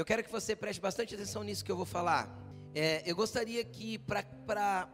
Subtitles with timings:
[0.00, 2.34] Eu quero que você preste bastante atenção nisso que eu vou falar.
[2.74, 4.88] É, eu gostaria que, para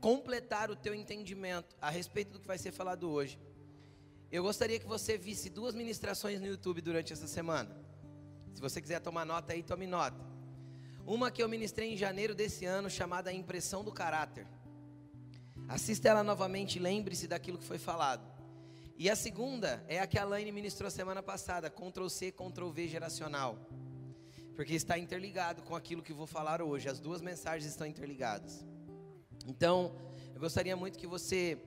[0.00, 3.40] completar o teu entendimento a respeito do que vai ser falado hoje,
[4.30, 7.76] eu gostaria que você visse duas ministrações no YouTube durante essa semana.
[8.54, 10.24] Se você quiser tomar nota aí, tome nota.
[11.04, 14.46] Uma que eu ministrei em janeiro desse ano, chamada A Impressão do Caráter.
[15.66, 18.24] Assista ela novamente e lembre-se daquilo que foi falado.
[18.96, 22.86] E a segunda é a que a Laine ministrou semana passada, Ctrl C, Ctrl V
[22.86, 23.58] geracional.
[24.54, 26.88] Porque está interligado com aquilo que vou falar hoje.
[26.88, 28.64] As duas mensagens estão interligadas.
[29.46, 29.94] Então,
[30.34, 31.58] eu gostaria muito que você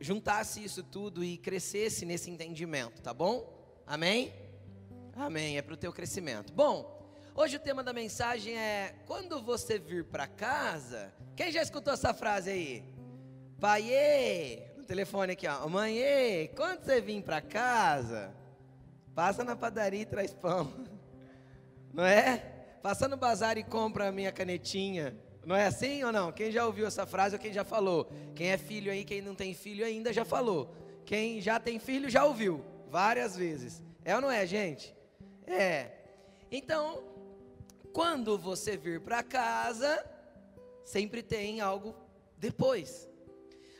[0.00, 3.52] juntasse isso tudo e crescesse nesse entendimento, tá bom?
[3.86, 4.32] Amém?
[5.14, 6.52] Amém, é para o teu crescimento.
[6.52, 7.02] Bom,
[7.34, 11.12] hoje o tema da mensagem é: quando você vir para casa.
[11.36, 12.84] Quem já escutou essa frase aí?
[13.60, 15.68] Paiê, no telefone aqui, ó.
[15.68, 18.32] Mãe, quando você vir para casa,
[19.14, 20.72] passa na padaria e traz pão.
[21.94, 22.38] Não é?
[22.82, 25.16] Passa no bazar e compra a minha canetinha.
[25.46, 26.32] Não é assim ou não?
[26.32, 28.10] Quem já ouviu essa frase ou quem já falou?
[28.34, 30.74] Quem é filho aí, quem não tem filho ainda já falou.
[31.06, 33.80] Quem já tem filho já ouviu várias vezes.
[34.04, 34.94] É ou não é, gente?
[35.46, 35.92] É.
[36.50, 37.04] Então,
[37.92, 40.04] quando você vir para casa,
[40.84, 41.94] sempre tem algo
[42.36, 43.08] depois.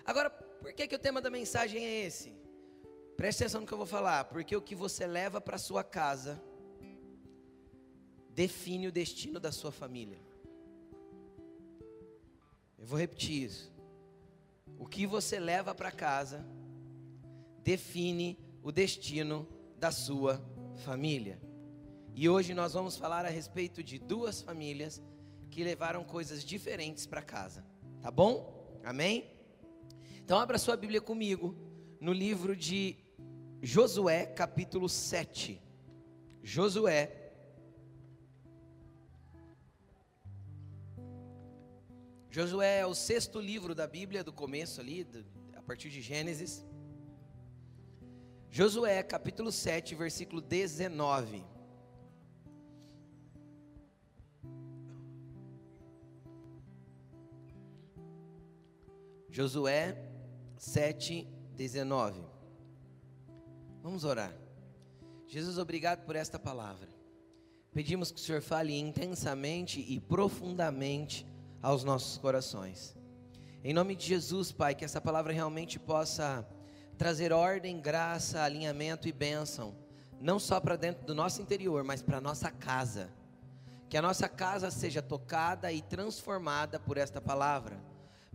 [0.05, 2.33] Agora, por que, que o tema da mensagem é esse?
[3.17, 6.41] Preste atenção no que eu vou falar, porque o que você leva para sua casa
[8.35, 10.19] define o destino da sua família.
[12.77, 13.73] Eu vou repetir isso.
[14.79, 16.45] O que você leva para casa
[17.63, 19.47] define o destino
[19.79, 20.45] da sua
[20.85, 21.41] família.
[22.15, 25.03] E hoje nós vamos falar a respeito de duas famílias
[25.51, 27.65] que levaram coisas diferentes para casa.
[28.01, 28.81] Tá bom?
[28.85, 29.31] Amém?
[30.17, 31.57] Então abra sua Bíblia comigo
[32.01, 32.97] no livro de
[33.63, 35.61] Josué, capítulo 7.
[36.43, 37.24] Josué,
[42.35, 45.07] Josué é o sexto livro da Bíblia, do começo ali,
[45.55, 46.67] a partir de Gênesis.
[48.51, 51.45] Josué, capítulo 7, versículo 19.
[59.31, 59.97] Josué
[60.57, 62.21] 7, 19.
[63.81, 64.37] Vamos orar.
[65.29, 66.89] Jesus, obrigado por esta palavra.
[67.73, 71.33] Pedimos que o Senhor fale intensamente e profundamente
[71.65, 72.95] aos nossos corações.
[73.65, 76.47] Em nome de Jesus, Pai, que essa palavra realmente possa
[76.99, 79.75] trazer ordem, graça, alinhamento e bênção,
[80.21, 83.11] não só para dentro do nosso interior, mas para a nossa casa.
[83.89, 87.83] Que a nossa casa seja tocada e transformada por esta palavra.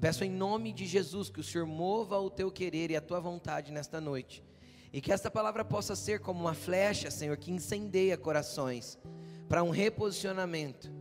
[0.02, 3.20] Peço em nome de Jesus que o Senhor mova o teu querer e a tua
[3.20, 4.44] vontade nesta noite.
[4.92, 8.98] E que esta palavra possa ser como uma flecha, Senhor, que incendeia corações
[9.48, 10.92] para um reposicionamento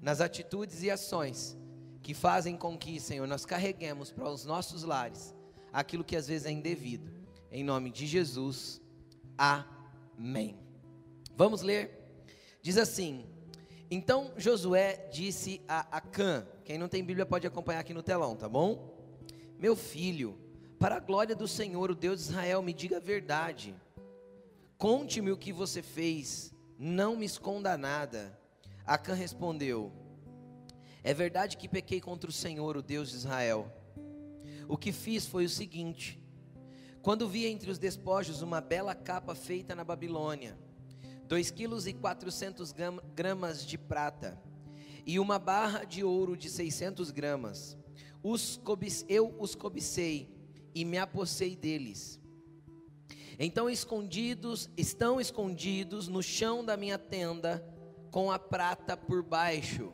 [0.00, 1.62] nas atitudes e ações
[2.04, 5.34] que fazem com que, Senhor, nós carreguemos para os nossos lares
[5.72, 7.10] aquilo que às vezes é indevido.
[7.50, 8.78] Em nome de Jesus,
[9.38, 10.58] amém.
[11.34, 11.98] Vamos ler?
[12.60, 13.24] Diz assim:
[13.90, 18.50] Então Josué disse a Acã, quem não tem Bíblia pode acompanhar aqui no telão, tá
[18.50, 18.94] bom?
[19.58, 20.38] Meu filho,
[20.78, 23.74] para a glória do Senhor, o Deus de Israel, me diga a verdade.
[24.76, 28.38] Conte-me o que você fez, não me esconda nada.
[28.84, 29.90] Acã respondeu:
[31.04, 33.70] é verdade que pequei contra o Senhor, o Deus de Israel.
[34.66, 36.18] O que fiz foi o seguinte:
[37.02, 40.58] quando vi entre os despojos uma bela capa feita na Babilônia,
[41.28, 42.74] dois quilos e quatrocentos
[43.14, 44.40] gramas de prata
[45.04, 47.76] e uma barra de ouro de 600 gramas,
[48.22, 48.58] os
[49.06, 50.34] eu os cobicei
[50.74, 52.18] e me apossei deles.
[53.38, 57.62] Então escondidos, estão escondidos no chão da minha tenda,
[58.10, 59.92] com a prata por baixo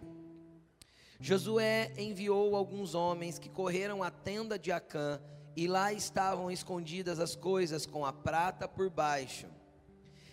[1.23, 5.21] Josué enviou alguns homens que correram à tenda de Acã,
[5.55, 9.47] e lá estavam escondidas as coisas com a prata por baixo.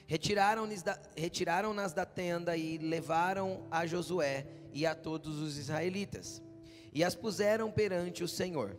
[0.05, 6.41] Retiraram-nas da, retiraram da tenda e levaram a Josué e a todos os israelitas,
[6.93, 8.77] e as puseram perante o Senhor.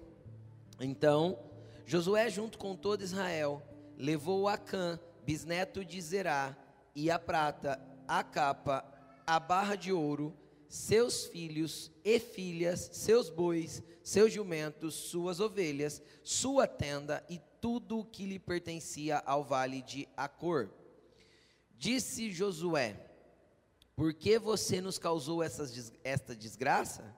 [0.81, 1.39] Então,
[1.85, 3.63] Josué, junto com todo Israel,
[3.99, 6.57] levou Acã, bisneto de Zerá,
[6.95, 8.83] e a prata, a capa,
[9.27, 10.35] a barra de ouro,
[10.69, 18.05] seus filhos e filhas, seus bois, seus jumentos, suas ovelhas, sua tenda e tudo o
[18.05, 20.69] que lhe pertencia ao vale de Acor.
[21.77, 22.97] Disse Josué:
[23.97, 27.17] Por que você nos causou essas, esta desgraça?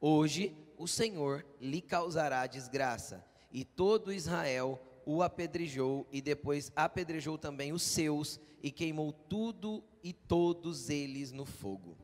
[0.00, 7.72] Hoje o Senhor lhe causará desgraça, e todo Israel o apedrejou e depois apedrejou também
[7.72, 11.96] os seus e queimou tudo e todos eles no fogo.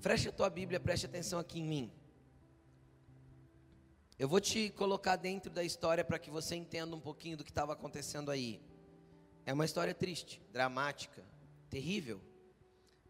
[0.00, 1.92] Feche a tua Bíblia, preste atenção aqui em mim.
[4.16, 7.50] Eu vou te colocar dentro da história para que você entenda um pouquinho do que
[7.50, 8.60] estava acontecendo aí.
[9.44, 11.24] É uma história triste, dramática,
[11.68, 12.20] terrível.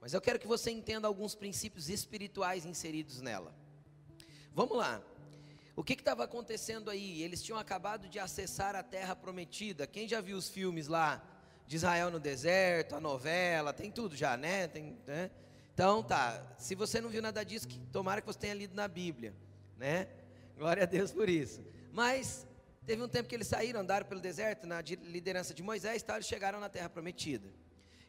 [0.01, 3.55] Mas eu quero que você entenda alguns princípios espirituais inseridos nela.
[4.55, 5.03] Vamos lá.
[5.77, 7.23] O que estava acontecendo aí?
[7.23, 9.87] Eles tinham acabado de acessar a terra prometida.
[9.87, 11.23] Quem já viu os filmes lá
[11.67, 14.67] de Israel no deserto, a novela, tem tudo já, né?
[14.69, 15.31] Tem, né?
[15.79, 16.43] Então tá.
[16.59, 19.33] Se você não viu nada disso, que, tomara que você tenha lido na Bíblia,
[19.77, 20.09] né?
[20.57, 21.65] Glória a Deus por isso.
[21.93, 22.45] Mas
[22.85, 26.27] teve um tempo que eles saíram, andaram pelo deserto na liderança de Moisés, tal, eles
[26.27, 27.49] chegaram na terra prometida.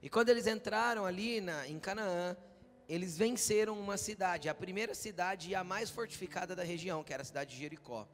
[0.02, 2.36] E quando eles entraram ali na, em Canaã,
[2.88, 7.22] eles venceram uma cidade, a primeira cidade e a mais fortificada da região, que era
[7.22, 8.08] a cidade de Jericó.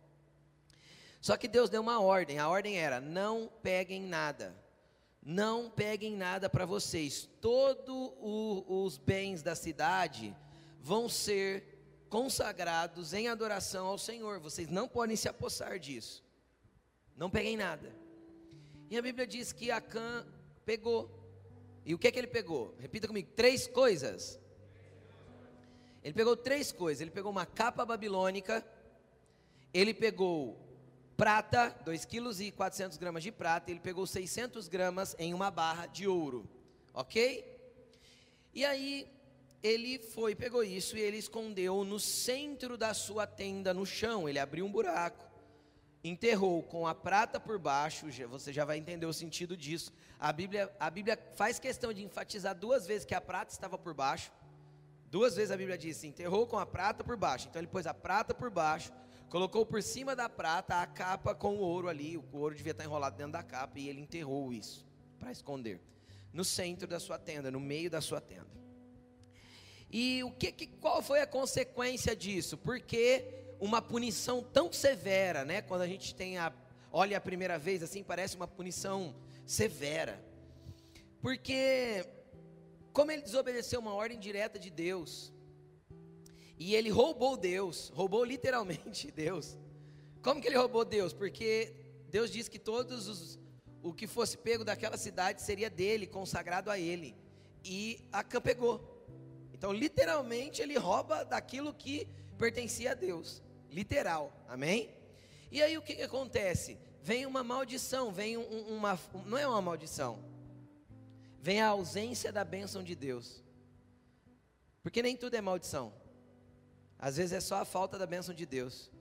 [1.22, 4.54] Só que Deus deu uma ordem, a ordem era: não peguem nada,
[5.26, 10.38] não peguem nada para vocês, todos os bens da cidade
[10.80, 16.24] vão ser consagrados em adoração ao Senhor, vocês não podem se apossar disso,
[17.18, 17.92] não peguem nada.
[18.88, 20.24] E a Bíblia diz que Acã
[20.64, 21.10] pegou,
[21.84, 22.76] e o que é que ele pegou?
[22.80, 24.40] Repita comigo: três coisas.
[26.04, 27.02] Ele pegou três coisas.
[27.02, 28.66] Ele pegou uma capa babilônica,
[29.74, 30.65] ele pegou
[31.18, 35.86] prata, 2 quilos e 400 gramas de prata, ele pegou 600 gramas em uma barra
[35.86, 36.48] de ouro,
[36.94, 37.56] ok?
[38.54, 39.08] E aí
[39.62, 44.30] ele foi, pegou isso e ele escondeu no centro da sua tenda, no chão.
[44.30, 45.26] Ele abriu um buraco,
[46.04, 48.06] enterrou com a prata por baixo.
[48.30, 49.92] Você já vai entender o sentido disso.
[50.20, 53.94] A Bíblia, a Bíblia faz questão de enfatizar duas vezes que a prata estava por
[53.94, 54.32] baixo.
[55.10, 57.48] Duas vezes a Bíblia diz: enterrou com a prata por baixo.
[57.50, 58.94] Então ele pôs a prata por baixo,
[59.30, 62.18] colocou por cima da prata a capa com o ouro ali.
[62.18, 64.86] O ouro devia estar enrolado dentro da capa e ele enterrou isso
[65.20, 65.82] para esconder
[66.32, 68.56] no centro da sua tenda, no meio da sua tenda.
[69.90, 72.58] E o que, que qual foi a consequência disso?
[72.58, 75.62] Porque uma punição tão severa, né?
[75.62, 76.52] Quando a gente tem a
[76.92, 80.24] olha a primeira vez assim, parece uma punição severa.
[81.22, 82.06] Porque
[82.94, 85.34] como ele desobedeceu uma ordem direta de Deus,
[86.58, 89.58] e ele roubou Deus, roubou literalmente Deus.
[90.22, 91.14] Como que ele roubou Deus?
[91.14, 91.74] Porque
[92.10, 93.40] Deus disse que todos os
[93.84, 97.16] o que fosse pego daquela cidade seria dele, consagrado a ele.
[97.64, 98.82] E Acã pegou.
[99.54, 103.44] Então, literalmente, ele rouba daquilo que pertencia a Deus.
[103.70, 104.34] Literal.
[104.48, 104.90] Amém?
[105.52, 106.80] E aí o que, que acontece?
[107.00, 109.00] Vem uma maldição, vem um, uma.
[109.24, 110.20] Não é uma maldição
[111.46, 113.44] vem a ausência da bênção de Deus.
[114.82, 115.94] Porque nem tudo é maldição.
[116.98, 118.92] Às vezes é só a falta da bênção de Deus.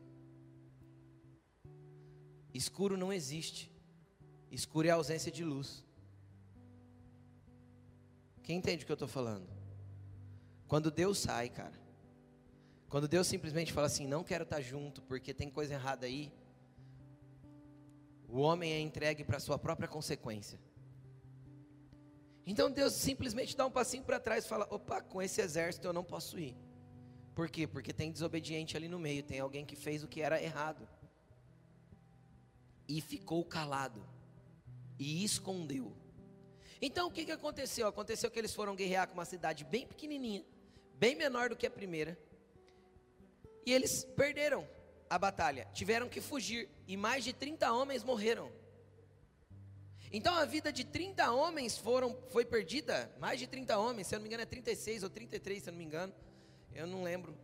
[2.52, 3.70] Escuro não existe.
[4.50, 5.84] Escuro é a ausência de luz.
[8.42, 9.48] Quem entende o que eu estou falando?
[10.68, 11.84] Quando Deus sai, cara.
[12.88, 16.32] Quando Deus simplesmente fala assim: não quero estar junto porque tem coisa errada aí.
[18.28, 20.60] O homem é entregue para sua própria consequência.
[22.46, 25.92] Então Deus simplesmente dá um passinho para trás e fala: opa, com esse exército eu
[25.92, 26.56] não posso ir.
[27.34, 27.66] Por quê?
[27.66, 30.88] Porque tem desobediente ali no meio, tem alguém que fez o que era errado.
[32.88, 34.06] E ficou calado.
[34.98, 35.92] E escondeu.
[36.80, 37.88] Então o que, que aconteceu?
[37.88, 40.44] Aconteceu que eles foram guerrear com uma cidade bem pequenininha,
[40.94, 42.16] bem menor do que a primeira.
[43.66, 44.68] E eles perderam
[45.08, 46.68] a batalha, tiveram que fugir.
[46.86, 48.52] E mais de 30 homens morreram.
[50.12, 54.20] Então a vida de 30 homens foram, foi perdida, mais de 30 homens, se eu
[54.20, 56.14] não me engano é 36 ou 33, se eu não me engano,
[56.74, 57.36] eu não lembro,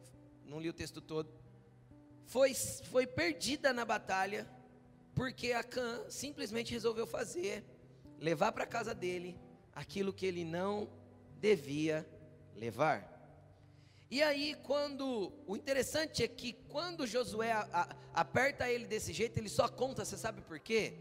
[0.44, 1.32] não li o texto todo.
[2.26, 4.48] Foi, foi perdida na batalha,
[5.14, 7.64] porque Acã simplesmente resolveu fazer,
[8.18, 9.38] levar para casa dele
[9.72, 10.88] aquilo que ele não
[11.38, 12.08] devia
[12.54, 13.08] levar.
[14.10, 15.32] E aí, quando.
[15.46, 20.04] O interessante é que quando Josué a, a, aperta ele desse jeito, ele só conta,
[20.04, 20.94] você sabe por quê?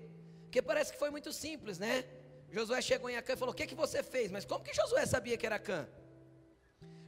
[0.43, 2.05] Porque parece que foi muito simples, né?
[2.51, 4.29] Josué chegou em Acã e falou: O que, que você fez?
[4.31, 5.87] Mas como que Josué sabia que era Acã?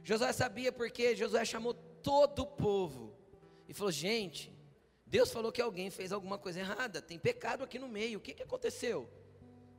[0.02, 3.14] Josué sabia porque Josué chamou todo o povo
[3.68, 4.52] e falou: Gente,
[5.06, 8.34] Deus falou que alguém fez alguma coisa errada, tem pecado aqui no meio, o que,
[8.34, 9.08] que aconteceu?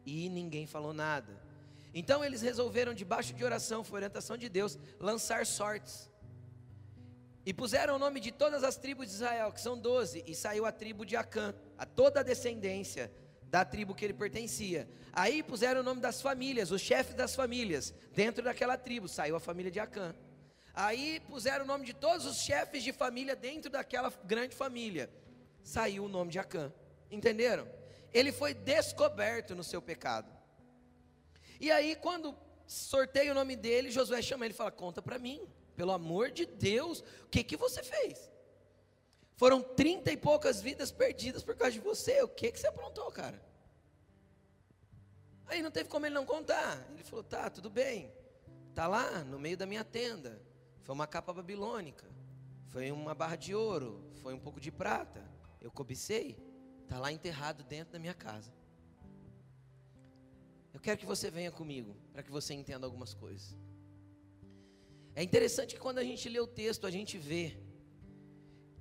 [0.06, 1.42] E ninguém falou nada.
[1.94, 6.10] Então eles resolveram, debaixo de oração, foi orientação de Deus, lançar sortes.
[7.46, 10.66] E puseram o nome de todas as tribos de Israel, que são doze, e saiu
[10.66, 13.12] a tribo de Acã, a toda a descendência
[13.54, 14.90] da tribo que ele pertencia.
[15.12, 19.40] Aí puseram o nome das famílias, os chefes das famílias, dentro daquela tribo, saiu a
[19.40, 20.16] família de Acã.
[20.74, 25.08] Aí puseram o nome de todos os chefes de família dentro daquela grande família,
[25.64, 26.74] saiu o nome de Acã.
[27.12, 27.70] Entenderam?
[28.12, 30.32] Ele foi descoberto no seu pecado.
[31.60, 35.48] E aí, quando sorteia o nome dele, Josué chama ele e fala: Conta para mim,
[35.76, 38.33] pelo amor de Deus, o que, que você fez?
[39.36, 42.22] Foram trinta e poucas vidas perdidas por causa de você.
[42.22, 43.42] O que, que você aprontou, cara?
[45.48, 46.86] Aí não teve como ele não contar.
[46.94, 48.12] Ele falou: Tá, tudo bem.
[48.74, 50.42] Tá lá no meio da minha tenda.
[50.84, 52.08] Foi uma capa babilônica.
[52.68, 54.04] Foi uma barra de ouro.
[54.22, 55.24] Foi um pouco de prata.
[55.62, 56.38] Eu cobicei.
[56.84, 58.54] Está lá enterrado dentro da minha casa.
[60.74, 63.56] Eu quero que você venha comigo, para que você entenda algumas coisas.
[65.16, 67.63] É interessante que quando a gente lê o texto, a gente vê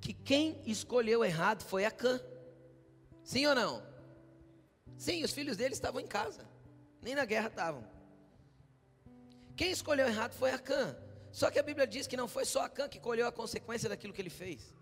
[0.03, 2.21] que quem escolheu errado foi Acã.
[3.23, 3.81] Sim ou não?
[4.99, 6.45] Sim, os filhos dele estavam em casa,
[7.01, 7.85] nem na guerra estavam.
[9.57, 10.97] Quem escolheu errado foi Acã.
[11.31, 14.13] Só que a Bíblia diz que não foi só Acã que colheu a consequência daquilo
[14.13, 14.75] que ele fez.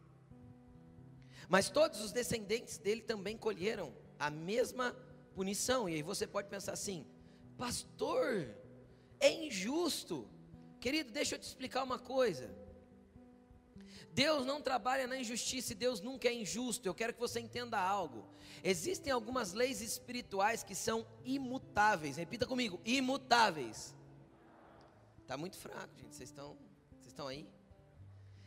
[1.51, 4.97] Mas todos os descendentes dele também colheram a mesma
[5.35, 5.87] punição.
[5.87, 7.07] E aí você pode pensar assim:
[7.59, 8.49] pastor,
[9.21, 10.27] é injusto.
[10.81, 12.51] Querido, deixa eu te explicar uma coisa.
[14.21, 16.87] Deus não trabalha na injustiça e Deus nunca é injusto.
[16.87, 18.29] Eu quero que você entenda algo.
[18.63, 22.19] Existem algumas leis espirituais que são imutáveis.
[22.19, 23.97] Repita comigo: imutáveis.
[25.23, 26.15] Está muito fraco, gente.
[26.15, 26.59] Vocês estão,
[26.99, 27.49] vocês estão aí?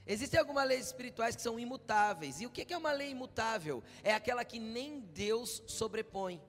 [0.05, 2.39] Existem algumas leis espirituais que são imutáveis.
[2.39, 3.83] E o que é uma lei imutável?
[4.03, 6.39] É aquela que nem Deus sobrepõe.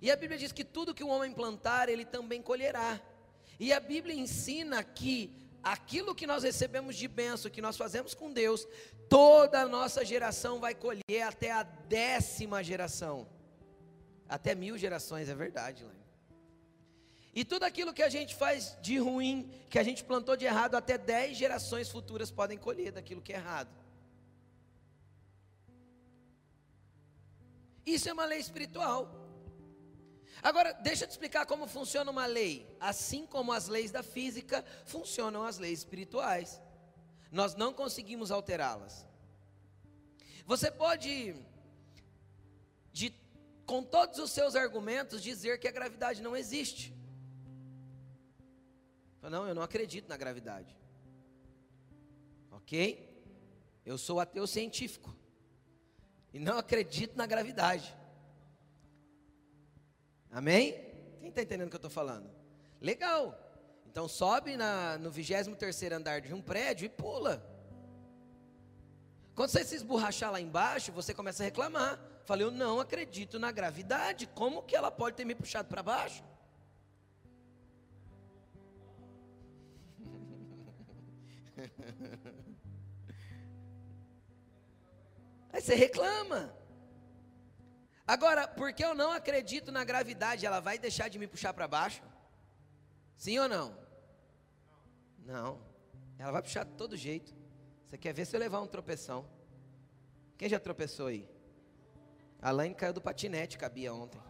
[0.00, 3.00] E a Bíblia diz que tudo que o homem plantar, ele também colherá.
[3.60, 8.32] E a Bíblia ensina que aquilo que nós recebemos de bênção, que nós fazemos com
[8.32, 8.66] Deus,
[9.08, 13.28] toda a nossa geração vai colher até a décima geração.
[14.28, 16.02] Até mil gerações, é verdade, Laine.
[17.34, 20.74] E tudo aquilo que a gente faz de ruim, que a gente plantou de errado,
[20.74, 23.70] até dez gerações futuras podem colher daquilo que é errado.
[27.86, 29.21] Isso é uma lei espiritual.
[30.42, 32.66] Agora, deixa eu te explicar como funciona uma lei.
[32.80, 36.60] Assim como as leis da física, funcionam as leis espirituais.
[37.30, 39.06] Nós não conseguimos alterá-las.
[40.44, 41.36] Você pode,
[42.92, 43.14] de,
[43.64, 46.92] com todos os seus argumentos, dizer que a gravidade não existe.
[49.22, 50.76] Não, eu não acredito na gravidade.
[52.50, 53.08] Ok?
[53.86, 55.16] Eu sou ateu científico.
[56.32, 57.94] E não acredito na gravidade.
[60.32, 60.72] Amém?
[61.20, 62.30] Quem está entendendo o que eu estou falando?
[62.80, 63.38] Legal.
[63.86, 67.46] Então sobe na, no 23 andar de um prédio e pula.
[69.34, 72.00] Quando você se esborrachar lá embaixo, você começa a reclamar.
[72.24, 74.26] Falei, eu não acredito na gravidade.
[74.26, 76.24] Como que ela pode ter me puxado para baixo?
[85.52, 86.56] Aí você reclama.
[88.06, 92.02] Agora, porque eu não acredito na gravidade, ela vai deixar de me puxar para baixo?
[93.16, 93.76] Sim ou não?
[95.18, 95.60] Não.
[96.18, 97.34] Ela vai puxar de todo jeito.
[97.86, 99.24] Você quer ver se eu levar um tropeção?
[100.36, 101.28] Quem já tropeçou aí?
[102.40, 104.20] A Laine caiu do patinete, cabia ontem.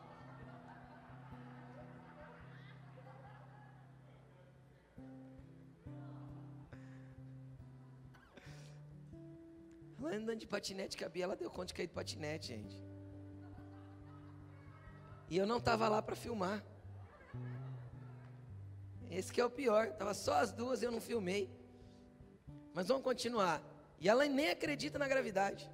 [9.98, 12.91] Ela andando de patinete, cabia, ela deu conta de cair de patinete, gente.
[15.32, 16.62] E eu não estava lá para filmar.
[19.10, 19.90] Esse que é o pior.
[19.92, 21.48] Tava só as duas e eu não filmei.
[22.74, 23.62] Mas vamos continuar.
[23.98, 25.70] E ela nem acredita na gravidade.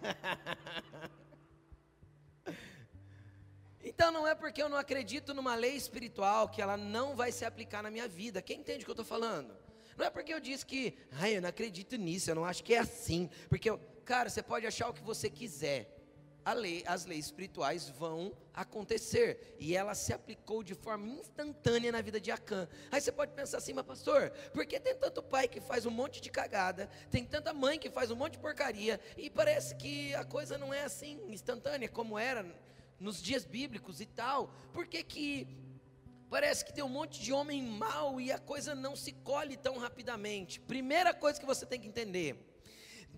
[3.84, 7.44] então não é porque eu não acredito numa lei espiritual que ela não vai se
[7.44, 8.40] aplicar na minha vida.
[8.40, 9.54] Quem entende o que eu estou falando?
[9.98, 12.72] Não é porque eu disse que, ai, eu não acredito nisso, eu não acho que
[12.72, 13.28] é assim.
[13.50, 15.94] Porque, eu, cara, você pode achar o que você quiser.
[16.52, 19.56] Lei, as leis espirituais vão acontecer.
[19.58, 22.68] E ela se aplicou de forma instantânea na vida de Acã.
[22.90, 25.90] Aí você pode pensar assim, mas pastor, por que tem tanto pai que faz um
[25.90, 30.14] monte de cagada, tem tanta mãe que faz um monte de porcaria, e parece que
[30.14, 32.46] a coisa não é assim instantânea como era
[32.98, 34.50] nos dias bíblicos e tal?
[34.72, 35.66] Por que, que
[36.28, 39.78] Parece que tem um monte de homem mau e a coisa não se colhe tão
[39.78, 40.58] rapidamente.
[40.58, 42.36] Primeira coisa que você tem que entender: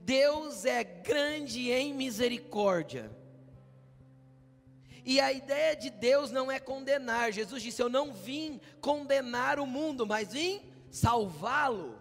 [0.08, 3.14] Deus é grande em misericórdia.
[5.04, 7.30] E a ideia de Deus não é condenar.
[7.30, 11.98] Jesus disse: Eu não vim condenar o mundo, mas vim salvá-lo.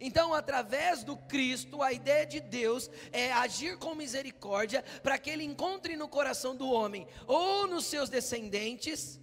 [0.00, 5.44] Então, através do Cristo, a ideia de Deus é agir com misericórdia para que ele
[5.44, 9.20] encontre no coração do homem ou nos seus descendentes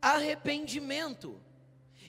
[0.00, 1.38] arrependimento.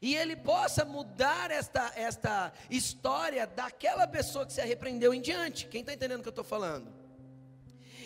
[0.03, 5.65] E ele possa mudar esta, esta história daquela pessoa que se arrependeu em diante.
[5.67, 6.91] Quem está entendendo o que eu estou falando?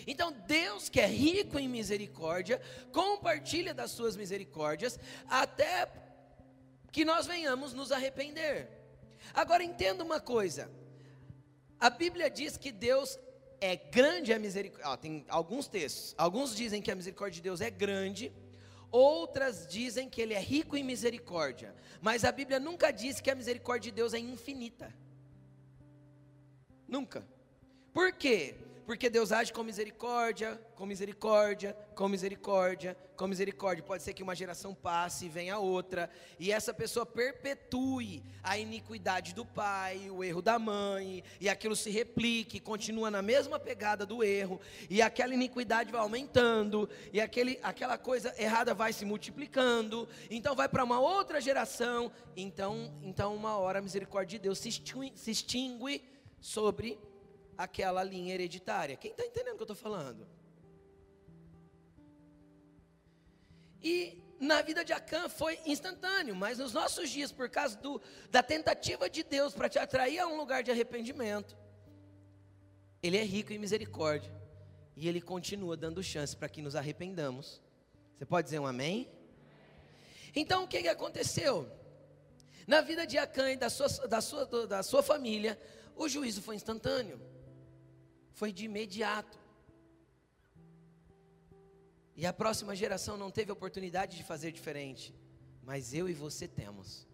[0.06, 2.62] Então, Deus, que é rico em misericórdia,
[2.92, 4.96] compartilha das suas misericórdias
[5.28, 5.90] até
[6.92, 8.68] que nós venhamos nos arrepender.
[9.34, 10.70] Agora, entenda uma coisa:
[11.80, 13.18] a Bíblia diz que Deus
[13.60, 14.96] é grande a misericórdia.
[14.98, 16.14] tem alguns textos.
[16.16, 18.32] Alguns dizem que a misericórdia de Deus é grande,
[18.90, 21.74] outras dizem que ele é rico em misericórdia.
[22.00, 24.94] Mas a Bíblia nunca diz que a misericórdia de Deus é infinita.
[26.86, 27.26] Nunca.
[27.92, 28.54] Por quê?
[28.88, 33.84] Porque Deus age com misericórdia, com misericórdia, com misericórdia, com misericórdia.
[33.84, 39.34] Pode ser que uma geração passe e venha outra, e essa pessoa perpetue a iniquidade
[39.34, 44.24] do pai, o erro da mãe, e aquilo se replique, continua na mesma pegada do
[44.24, 50.56] erro, e aquela iniquidade vai aumentando, e aquele, aquela coisa errada vai se multiplicando, então
[50.56, 55.12] vai para uma outra geração, então, então uma hora a misericórdia de Deus se extingue,
[55.14, 56.02] se extingue
[56.40, 56.98] sobre
[57.58, 58.96] aquela linha hereditária.
[58.96, 60.24] Quem está entendendo o que eu estou falando?
[63.82, 68.00] E na vida de Acã foi instantâneo, mas nos nossos dias, por causa do,
[68.30, 71.56] da tentativa de Deus para te atrair a um lugar de arrependimento,
[73.02, 74.32] Ele é rico em misericórdia
[74.96, 77.60] e Ele continua dando chance para que nos arrependamos.
[78.16, 79.10] Você pode dizer um amém?
[80.34, 81.68] Então o que, que aconteceu?
[82.68, 85.58] Na vida de Acã e da sua, da, sua, da sua família,
[85.96, 87.20] o juízo foi instantâneo
[88.38, 89.36] foi de imediato.
[92.14, 95.12] E a próxima geração não teve oportunidade de fazer diferente,
[95.62, 97.06] mas eu e você temos.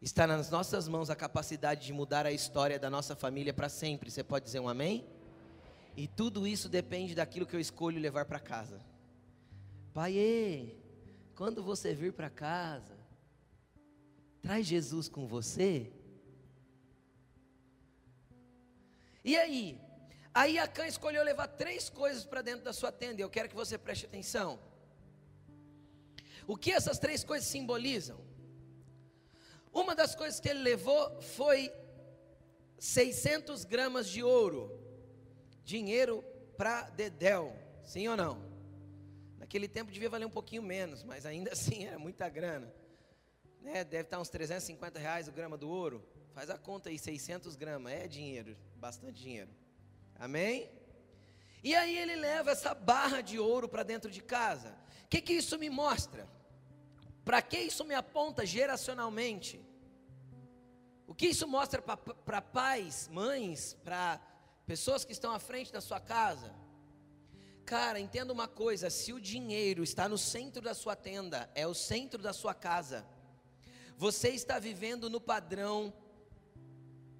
[0.00, 4.10] Está nas nossas mãos a capacidade de mudar a história da nossa família para sempre.
[4.12, 5.04] Você pode dizer um amém?
[5.96, 8.80] E tudo isso depende daquilo que eu escolho levar para casa.
[9.92, 10.76] Pai,
[11.34, 12.96] quando você vir para casa,
[14.40, 15.92] traz Jesus com você.
[19.24, 19.80] E aí?
[20.34, 23.76] Aí Acã escolheu levar três coisas para dentro da sua tenda, eu quero que você
[23.76, 24.58] preste atenção.
[26.46, 28.18] O que essas três coisas simbolizam?
[29.72, 31.72] Uma das coisas que ele levou foi
[32.78, 34.70] 600 gramas de ouro,
[35.64, 36.24] dinheiro
[36.56, 38.42] para Dedéu, sim ou não?
[39.38, 42.72] Naquele tempo devia valer um pouquinho menos, mas ainda assim era muita grana.
[43.60, 43.84] Né?
[43.84, 46.02] Deve estar uns 350 reais o grama do ouro.
[46.34, 49.52] Faz a conta aí, 600 gramas, é dinheiro, bastante dinheiro.
[50.16, 50.68] Amém?
[51.62, 54.76] E aí ele leva essa barra de ouro para dentro de casa.
[55.04, 56.28] O que, que isso me mostra?
[57.24, 59.64] Para que isso me aponta geracionalmente?
[61.06, 64.20] O que isso mostra para pais, mães, para
[64.66, 66.52] pessoas que estão à frente da sua casa?
[67.64, 71.74] Cara, entenda uma coisa: se o dinheiro está no centro da sua tenda, é o
[71.74, 73.06] centro da sua casa,
[73.96, 75.94] você está vivendo no padrão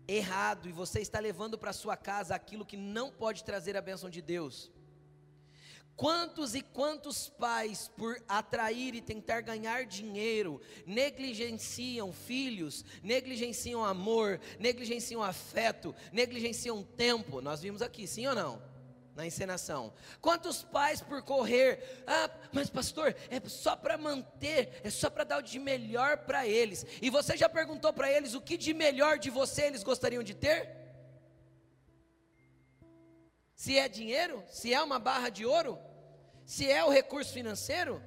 [0.07, 4.11] errado e você está levando para sua casa aquilo que não pode trazer a bênção
[4.11, 4.71] de Deus.
[5.95, 15.23] Quantos e quantos pais, por atrair e tentar ganhar dinheiro, negligenciam filhos, negligenciam amor, negligenciam
[15.23, 17.41] afeto, negligenciam tempo?
[17.41, 18.71] Nós vimos aqui, sim ou não?
[19.14, 19.92] Na encenação.
[20.20, 25.38] Quantos pais por correr, ah, mas pastor, é só para manter, é só para dar
[25.38, 26.87] o de melhor para eles.
[27.01, 30.35] E você já perguntou para eles o que de melhor de você eles gostariam de
[30.35, 30.83] ter?
[33.55, 34.42] Se é dinheiro?
[34.48, 35.79] Se é uma barra de ouro?
[36.44, 38.03] Se é o recurso financeiro?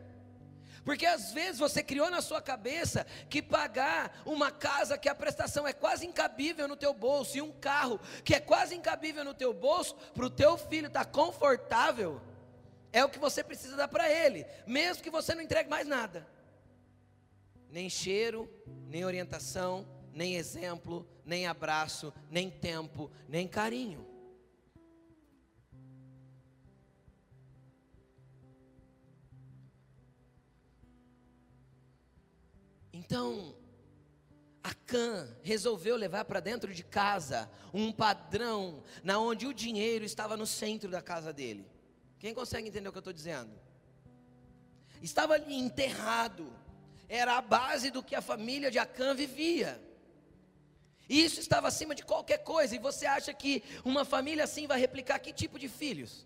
[0.86, 5.68] Porque às vezes você criou na sua cabeça que pagar uma casa que a prestação
[5.68, 9.52] é quase incabível no teu bolso e um carro que é quase incabível no teu
[9.52, 12.22] bolso, para o teu filho estar tá confortável,
[12.94, 16.26] é o que você precisa dar para ele, mesmo que você não entregue mais nada.
[17.68, 18.48] Nem cheiro,
[18.88, 24.15] nem orientação, nem exemplo, nem abraço, nem tempo, nem carinho.
[32.96, 33.54] Então,
[34.64, 40.48] Acã resolveu levar para dentro de casa um padrão na onde o dinheiro estava no
[40.48, 41.68] centro da casa dele.
[42.18, 43.52] Quem consegue entender o que eu estou dizendo?
[45.02, 46.52] Estava ali enterrado,
[47.10, 49.78] era a base do que a família de Acã vivia.
[51.10, 52.78] Isso estava acima de qualquer coisa.
[52.78, 56.26] E você acha que uma família assim vai replicar que tipo de filhos?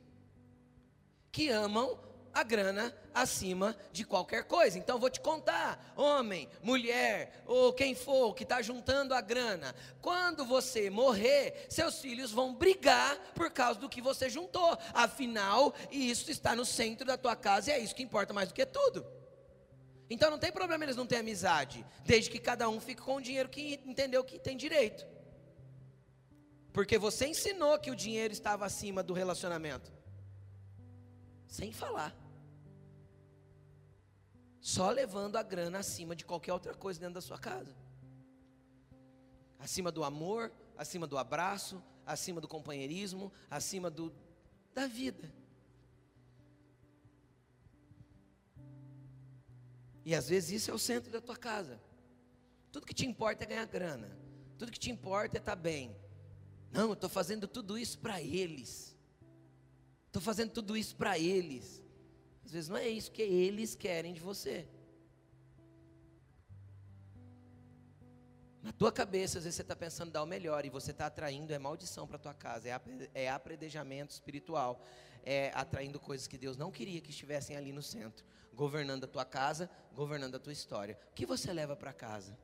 [1.32, 2.00] Que amam
[2.34, 4.78] a grana acima de qualquer coisa.
[4.78, 10.46] Então vou te contar, homem, mulher ou quem for que está juntando a grana, quando
[10.46, 14.78] você morrer, seus filhos vão brigar por causa do que você juntou.
[14.94, 18.54] Afinal, isso está no centro da tua casa e é isso que importa mais do
[18.54, 19.06] que tudo.
[20.10, 23.22] Então não tem problema eles não terem amizade, desde que cada um fique com o
[23.22, 25.06] dinheiro que entendeu que tem direito.
[26.74, 29.99] Porque você ensinou que o dinheiro estava acima do relacionamento.
[31.50, 32.16] Sem falar.
[34.62, 37.76] Só levando a grana acima de qualquer outra coisa dentro da sua casa.
[39.58, 44.14] Acima do amor, acima do abraço, acima do companheirismo, acima do
[44.74, 45.34] da vida.
[50.06, 51.82] E às vezes isso é o centro da tua casa.
[52.72, 54.16] Tudo que te importa é ganhar grana.
[54.58, 55.96] Tudo que te importa é estar tá bem.
[56.72, 58.88] Não, eu estou fazendo tudo isso para eles.
[60.10, 61.84] Estou fazendo tudo isso para eles.
[62.43, 64.67] Às vezes não é isso que eles querem de você.
[68.63, 71.54] Na tua cabeça, às vezes você está pensando dar o melhor e você está atraindo
[71.54, 72.82] é maldição para tua casa, é,
[73.13, 74.84] é apredejamento espiritual,
[75.24, 79.24] é atraindo coisas que Deus não queria que estivessem ali no centro, governando a tua
[79.24, 80.98] casa, governando a tua história.
[81.12, 82.36] O que você leva para casa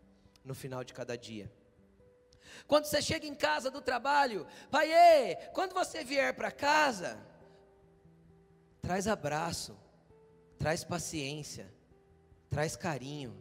[0.43, 1.51] no final de cada dia?
[2.67, 7.17] Quando você chega em casa do trabalho, pai, quando você vier para casa,
[8.85, 9.75] traz abraço,
[10.59, 11.73] traz paciência,
[12.49, 13.35] traz carinho,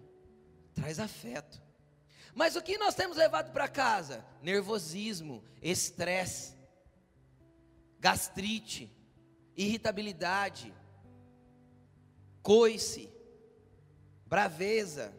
[0.72, 1.62] traz afeto.
[2.34, 4.24] Mas o que nós temos levado para casa?
[4.42, 6.54] Nervosismo, estresse,
[8.00, 8.90] gastrite,
[9.54, 10.74] irritabilidade,
[12.42, 13.12] coice,
[14.26, 15.14] braveza.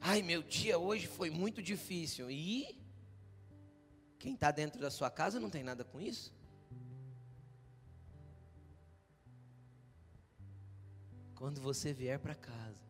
[0.00, 2.30] Ai, meu dia hoje foi muito difícil.
[2.30, 2.82] E
[4.18, 6.37] quem está dentro da sua casa não tem nada com isso?
[11.38, 12.84] Quando você vier para casa,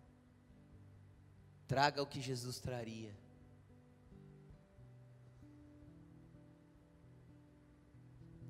[1.67, 3.15] traga o que Jesus traria.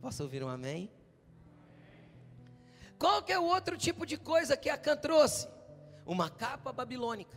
[0.00, 0.88] Posso ouvir um amém?
[2.96, 5.48] Qual que é o outro tipo de coisa que Acã trouxe?
[6.06, 7.36] Uma capa babilônica.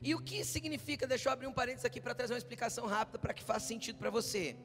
[0.00, 3.20] E o que significa, deixa eu abrir um parênteses aqui para trazer uma explicação rápida
[3.20, 4.56] para que faça sentido para você.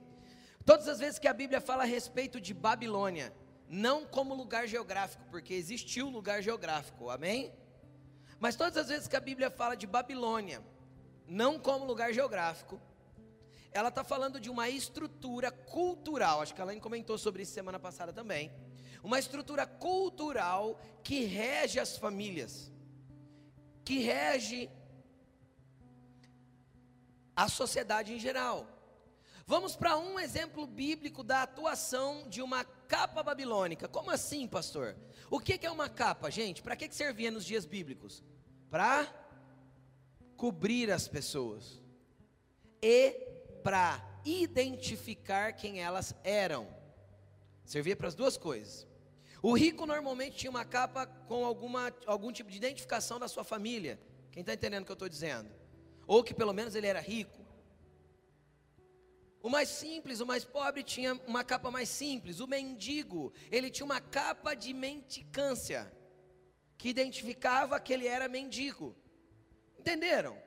[0.65, 3.32] Todas as vezes que a Bíblia fala a respeito de Babilônia,
[3.69, 7.53] não como lugar geográfico, porque existiu lugar geográfico, amém?
[8.39, 10.63] Mas todas as vezes que a Bíblia fala de Babilônia,
[11.27, 12.80] não como lugar geográfico,
[13.71, 18.13] ela está falando de uma estrutura cultural, acho que ela comentou sobre isso semana passada
[18.13, 18.51] também.
[19.03, 22.71] Uma estrutura cultural que rege as famílias,
[23.84, 24.69] que rege
[27.36, 28.76] a sociedade em geral.
[29.49, 33.88] Vamos para um exemplo bíblico da atuação de uma capa babilônica.
[33.88, 34.97] Como assim, pastor?
[35.31, 36.62] O que é uma capa, gente?
[36.62, 38.21] Para que servia nos dias bíblicos?
[38.69, 39.07] Para
[40.36, 41.81] cobrir as pessoas
[42.81, 43.12] e
[43.63, 46.67] para identificar quem elas eram.
[47.63, 48.86] Servia para as duas coisas.
[49.41, 53.97] O rico normalmente tinha uma capa com alguma, algum tipo de identificação da sua família.
[54.29, 55.49] Quem está entendendo o que eu estou dizendo?
[56.05, 57.37] Ou que pelo menos ele era rico.
[59.47, 62.41] O mais simples, o mais pobre tinha uma capa mais simples.
[62.41, 65.89] O mendigo, ele tinha uma capa de mendicância,
[66.77, 68.93] que identificava que ele era mendigo.
[69.79, 70.38] Entenderam?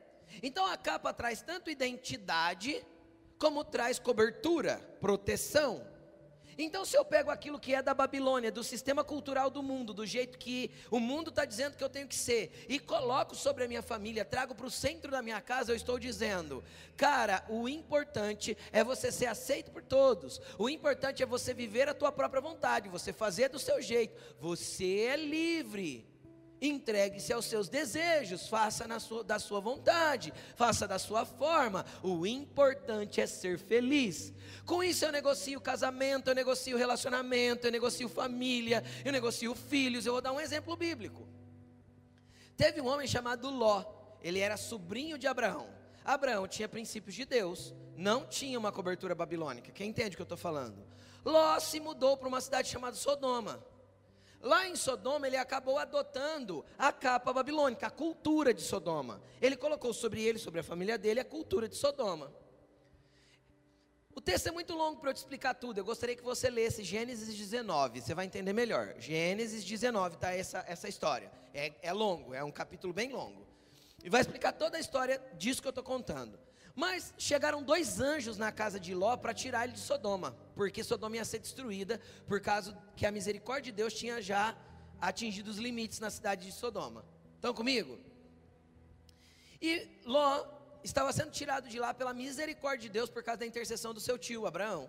[0.43, 2.85] Então a capa traz tanto identidade,
[3.39, 5.83] como traz cobertura, proteção.
[6.63, 10.05] Então, se eu pego aquilo que é da Babilônia, do sistema cultural do mundo, do
[10.05, 13.69] jeito que o mundo está dizendo que eu tenho que ser, e coloco sobre a
[13.69, 16.63] minha família, trago para o centro da minha casa, eu estou dizendo,
[16.97, 21.95] cara, o importante é você ser aceito por todos, o importante é você viver a
[21.95, 26.10] tua própria vontade, você fazer do seu jeito, você é livre.
[26.61, 31.87] Entregue-se aos seus desejos, faça sua, da sua vontade, faça da sua forma.
[32.03, 34.33] O importante é ser feliz.
[34.67, 40.05] Com isso eu negocio casamento, eu negocio relacionamento, eu negocio família, eu negocio filhos.
[40.05, 41.27] Eu vou dar um exemplo bíblico.
[42.59, 43.83] Teve um homem chamado Ló,
[44.21, 45.67] ele era sobrinho de Abraão.
[46.05, 49.73] Abraão tinha princípios de Deus, não tinha uma cobertura babilônica.
[49.73, 50.85] Quem entende o que eu estou falando?
[51.25, 53.65] Ló se mudou para uma cidade chamada Sodoma.
[54.41, 59.21] Lá em Sodoma, ele acabou adotando a capa babilônica, a cultura de Sodoma.
[59.41, 62.33] Ele colocou sobre ele, sobre a família dele, a cultura de Sodoma.
[64.15, 65.79] O texto é muito longo para eu te explicar tudo.
[65.79, 68.95] Eu gostaria que você lesse Gênesis 19, você vai entender melhor.
[68.99, 71.31] Gênesis 19 está essa, essa história.
[71.55, 73.47] É, é longo, é um capítulo bem longo.
[74.03, 76.39] E vai explicar toda a história disso que eu estou contando.
[76.75, 81.17] Mas chegaram dois anjos na casa de Ló para tirar ele de Sodoma, porque Sodoma
[81.17, 84.57] ia ser destruída, por causa que a misericórdia de Deus tinha já
[85.01, 87.05] atingido os limites na cidade de Sodoma.
[87.37, 87.99] Estão comigo?
[89.61, 90.47] E Ló
[90.83, 94.19] estava sendo tirado de lá pela misericórdia de Deus por causa da intercessão do seu
[94.19, 94.89] tio Abraão.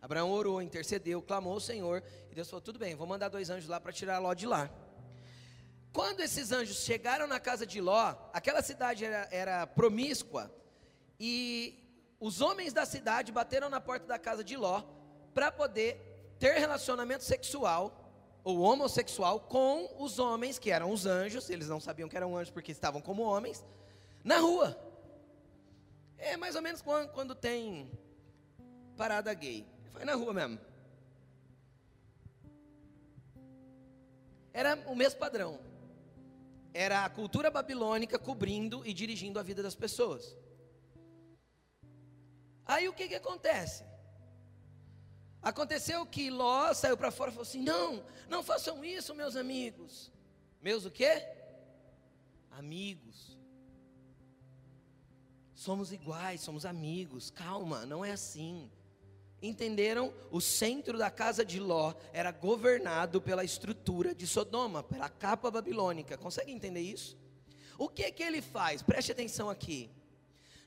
[0.00, 3.68] Abraão orou, intercedeu, clamou ao Senhor, e Deus falou: tudo bem, vou mandar dois anjos
[3.68, 4.70] lá para tirar Ló de lá.
[5.92, 10.50] Quando esses anjos chegaram na casa de Ló, aquela cidade era, era promíscua,
[11.20, 11.78] e
[12.18, 14.82] os homens da cidade bateram na porta da casa de Ló
[15.34, 21.68] para poder ter relacionamento sexual ou homossexual com os homens que eram os anjos, eles
[21.68, 23.62] não sabiam que eram anjos porque estavam como homens,
[24.24, 24.78] na rua.
[26.16, 27.90] É mais ou menos quando, quando tem
[28.96, 29.66] parada gay.
[29.92, 30.58] Foi na rua mesmo.
[34.52, 35.60] Era o mesmo padrão.
[36.72, 40.34] Era a cultura babilônica cobrindo e dirigindo a vida das pessoas.
[42.70, 43.82] Aí o que, que acontece?
[45.42, 50.12] Aconteceu que Ló saiu para fora e falou assim: Não, não façam isso, meus amigos.
[50.62, 51.26] Meus o quê?
[52.52, 53.36] Amigos.
[55.52, 57.28] Somos iguais, somos amigos.
[57.28, 58.70] Calma, não é assim.
[59.42, 60.14] Entenderam?
[60.30, 66.16] O centro da casa de Ló era governado pela estrutura de Sodoma, pela capa babilônica.
[66.16, 67.18] Consegue entender isso?
[67.76, 68.80] O que que ele faz?
[68.80, 69.90] Preste atenção aqui.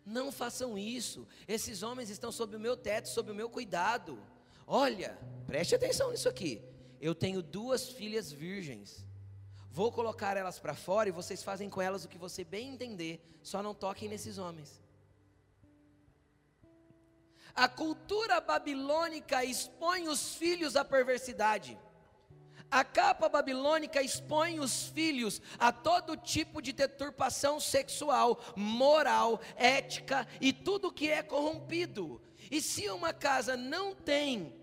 [0.05, 1.27] Não façam isso.
[1.47, 4.19] Esses homens estão sob o meu teto, sob o meu cuidado.
[4.67, 6.61] Olha, preste atenção nisso aqui.
[6.99, 9.05] Eu tenho duas filhas virgens.
[9.71, 13.21] Vou colocar elas para fora e vocês fazem com elas o que você bem entender.
[13.41, 14.81] Só não toquem nesses homens.
[17.55, 21.77] A cultura babilônica expõe os filhos à perversidade.
[22.73, 30.51] A capa babilônica expõe os filhos a todo tipo de deturpação sexual, moral, ética e
[30.51, 32.19] tudo que é corrompido.
[32.49, 34.59] E se uma casa não tem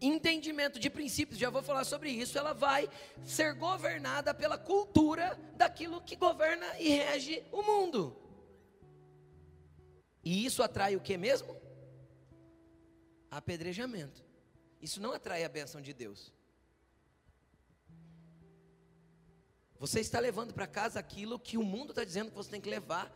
[0.00, 2.88] entendimento de princípios, já vou falar sobre isso, ela vai
[3.24, 8.16] ser governada pela cultura daquilo que governa e rege o mundo.
[10.22, 11.60] E isso atrai o que mesmo?
[13.28, 14.24] Apedrejamento.
[14.80, 16.32] Isso não atrai a bênção de Deus.
[19.80, 22.68] Você está levando para casa aquilo que o mundo está dizendo que você tem que
[22.68, 23.10] levar,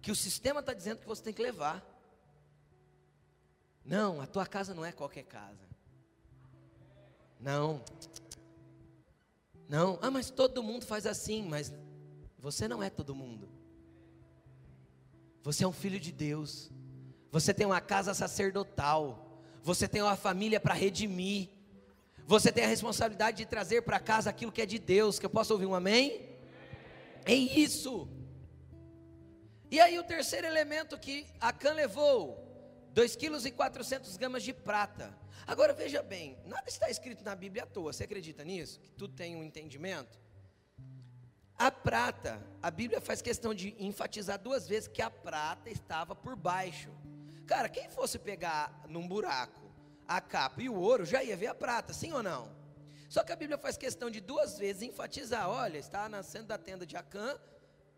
[0.00, 1.84] que o sistema está dizendo que você tem que levar.
[3.84, 5.68] Não, a tua casa não é qualquer casa.
[7.38, 7.84] Não.
[9.68, 11.70] Não, ah, mas todo mundo faz assim, mas
[12.38, 13.50] você não é todo mundo.
[15.42, 16.70] Você é um filho de Deus.
[17.30, 19.42] Você tem uma casa sacerdotal.
[19.62, 21.50] Você tem uma família para redimir.
[22.26, 25.18] Você tem a responsabilidade de trazer para casa aquilo que é de Deus.
[25.18, 26.28] Que eu posso ouvir um amém?
[27.24, 28.08] É isso.
[29.70, 35.16] E aí o terceiro elemento que Acã levou, 2 quilos e 400 gramas de prata.
[35.46, 37.92] Agora veja bem, nada está escrito na Bíblia à toa.
[37.92, 38.80] Você acredita nisso?
[38.80, 40.18] Que tudo tem um entendimento?
[41.56, 46.36] A prata, a Bíblia faz questão de enfatizar duas vezes que a prata estava por
[46.36, 46.90] baixo.
[47.46, 49.65] Cara, quem fosse pegar num buraco
[50.06, 52.50] a capa e o ouro, já ia ver a prata, sim ou não?
[53.08, 56.84] Só que a Bíblia faz questão de duas vezes enfatizar: olha, está nascendo da tenda
[56.84, 57.38] de Acã,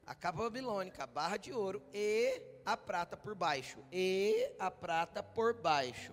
[0.06, 3.78] a capa babilônica, a barra de ouro e a prata por baixo.
[3.92, 6.12] E a prata por baixo.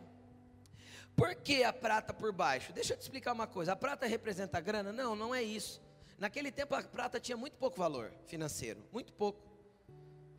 [1.15, 2.73] Por que a prata por baixo?
[2.73, 4.91] Deixa eu te explicar uma coisa: a prata representa a grana?
[4.91, 5.81] Não, não é isso.
[6.17, 9.39] Naquele tempo a prata tinha muito pouco valor financeiro, muito pouco,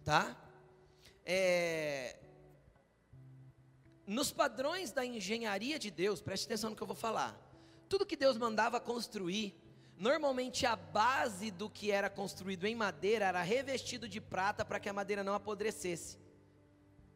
[0.05, 0.37] tá?
[1.25, 2.16] É,
[4.07, 7.37] nos padrões da engenharia de Deus, preste atenção no que eu vou falar.
[7.88, 9.55] Tudo que Deus mandava construir,
[9.99, 14.88] normalmente a base do que era construído em madeira era revestido de prata para que
[14.88, 16.19] a madeira não apodrecesse.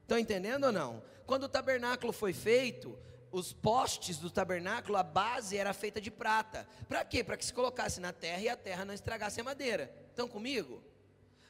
[0.02, 1.02] Estão entendendo ou não?
[1.26, 2.98] Quando o tabernáculo foi feito,
[3.30, 6.66] os postes do tabernáculo, a base era feita de prata.
[6.88, 7.22] Para quê?
[7.22, 9.94] Para que se colocasse na terra e a terra não estragasse a madeira.
[10.08, 10.82] Estão comigo?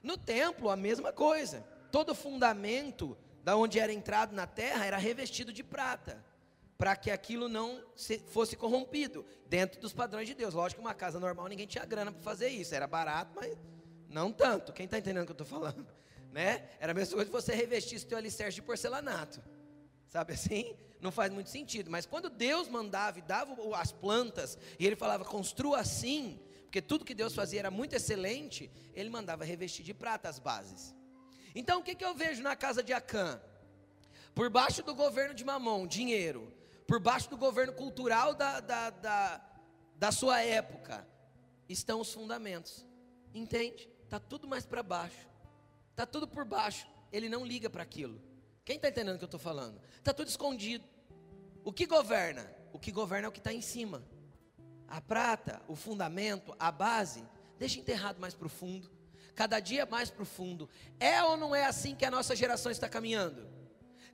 [0.03, 1.67] No templo, a mesma coisa.
[1.91, 6.25] Todo fundamento da onde era entrado na terra era revestido de prata,
[6.77, 7.83] para que aquilo não
[8.29, 10.55] fosse corrompido, dentro dos padrões de Deus.
[10.55, 13.57] Lógico que uma casa normal ninguém tinha grana para fazer isso, era barato, mas
[14.09, 14.73] não tanto.
[14.73, 15.87] Quem está entendendo o que eu estou falando?
[16.33, 16.69] Né?
[16.79, 19.43] Era a mesma coisa que você revestisse teu alicerce de porcelanato.
[20.09, 20.77] Sabe assim?
[21.01, 21.91] Não faz muito sentido.
[21.91, 27.05] Mas quando Deus mandava e dava as plantas, e Ele falava, construa assim, porque tudo
[27.05, 30.95] que Deus fazia era muito excelente, Ele mandava revestir de prata as bases.
[31.55, 33.41] Então o que, que eu vejo na casa de Acã?
[34.35, 36.53] Por baixo do governo de Mamon, dinheiro.
[36.87, 39.41] Por baixo do governo cultural da, da, da,
[39.97, 41.07] da sua época,
[41.69, 42.87] estão os fundamentos.
[43.35, 43.89] Entende?
[44.05, 45.29] Está tudo mais para baixo.
[45.91, 46.87] Está tudo por baixo.
[47.13, 48.21] Ele não liga para aquilo.
[48.65, 49.81] Quem está entendendo o que eu estou falando?
[49.97, 50.85] Está tudo escondido.
[51.65, 52.51] O que governa?
[52.73, 54.03] O que governa é o que está em cima.
[54.87, 57.25] A prata, o fundamento, a base,
[57.59, 58.91] deixa enterrado mais profundo
[59.35, 60.69] cada dia mais profundo.
[60.99, 63.49] É ou não é assim que a nossa geração está caminhando?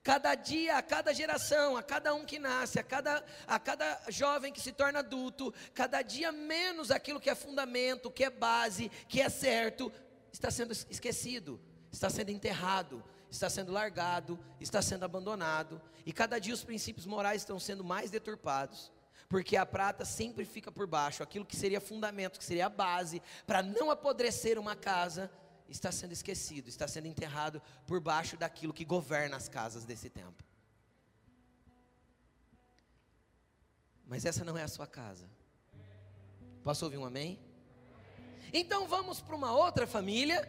[0.03, 4.53] Cada dia, a cada geração, a cada um que nasce, a cada, a cada jovem
[4.53, 9.21] que se torna adulto, cada dia menos aquilo que é fundamento, que é base, que
[9.21, 9.93] é certo,
[10.33, 16.55] está sendo esquecido, está sendo enterrado, está sendo largado, está sendo abandonado, e cada dia
[16.55, 18.93] os princípios morais estão sendo mais deturpados,
[19.29, 23.21] porque a prata sempre fica por baixo, aquilo que seria fundamento, que seria a base,
[23.47, 25.31] para não apodrecer uma casa,
[25.69, 30.45] está sendo esquecido, está sendo enterrado por baixo daquilo que governa as casas desse tempo.
[34.07, 35.29] Mas essa não é a sua casa.
[36.63, 37.41] Posso ouvir um amém?
[38.53, 40.49] Então vamos para uma outra família,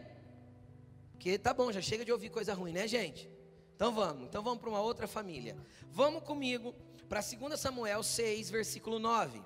[1.18, 3.28] que tá bom, já chega de ouvir coisa ruim, né, gente?
[3.74, 5.56] Então vamos, então vamos para uma outra família.
[5.90, 6.74] Vamos comigo
[7.08, 9.40] para 2 Samuel 6, versículo 9.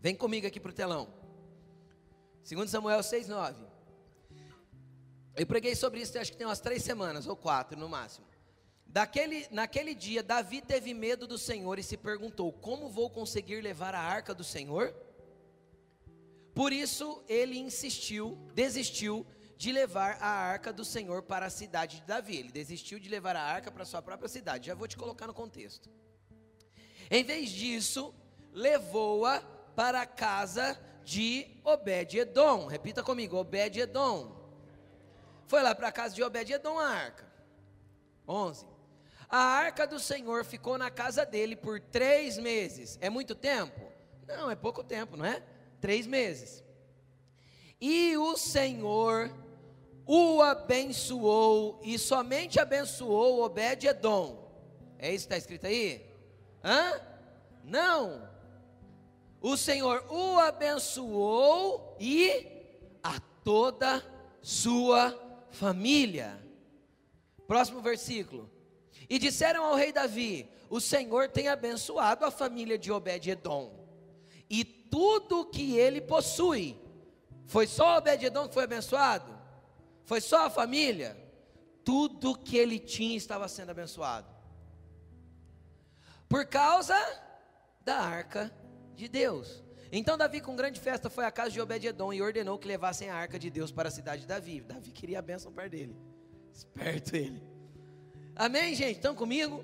[0.00, 1.12] Vem comigo aqui para o telão.
[2.48, 3.66] 2 Samuel 6, 9.
[5.36, 8.26] Eu preguei sobre isso, acho que tem umas três semanas, ou quatro no máximo.
[8.86, 13.94] Daquele, naquele dia, Davi teve medo do Senhor e se perguntou: Como vou conseguir levar
[13.94, 14.94] a arca do Senhor?
[16.54, 19.26] Por isso ele insistiu, desistiu
[19.58, 22.36] de levar a arca do Senhor para a cidade de Davi.
[22.36, 24.68] Ele desistiu de levar a arca para sua própria cidade.
[24.68, 25.90] Já vou te colocar no contexto.
[27.10, 28.14] Em vez disso,
[28.52, 29.40] levou-a
[29.74, 32.66] para a casa de Obed-Edom.
[32.66, 34.38] Repita comigo, Obed-Edom.
[35.48, 37.26] Foi lá para a casa de Obed-Edom a arca.
[38.28, 38.64] 11.
[39.28, 42.96] A arca do Senhor ficou na casa dele por três meses.
[43.00, 43.90] É muito tempo?
[44.24, 45.42] Não, é pouco tempo, não é?
[45.80, 46.62] Três meses.
[47.80, 49.32] E o Senhor
[50.10, 54.38] o abençoou, e somente abençoou Obed-Edom.
[54.98, 56.02] É isso que está escrito aí?
[56.64, 56.98] Hã?
[57.62, 58.26] Não.
[59.38, 62.46] O Senhor o abençoou e
[63.02, 64.02] a toda
[64.40, 65.14] sua
[65.50, 66.42] família.
[67.46, 68.50] Próximo versículo.
[69.10, 73.72] E disseram ao rei Davi: O Senhor tem abençoado a família de Obed-edom
[74.48, 76.78] e tudo que ele possui.
[77.46, 79.37] Foi só Obed-edom que foi abençoado?
[80.08, 81.14] Foi só a família?
[81.84, 84.26] Tudo que ele tinha estava sendo abençoado.
[86.26, 86.96] Por causa
[87.82, 88.50] da arca
[88.96, 89.62] de Deus.
[89.92, 93.16] Então Davi, com grande festa, foi à casa de Obed-Edom e ordenou que levassem a
[93.16, 94.62] arca de Deus para a cidade de Davi.
[94.62, 95.94] Davi queria a bênção para dele.
[96.54, 97.42] Esperto ele.
[98.34, 98.96] Amém, gente?
[98.96, 99.62] Estão comigo?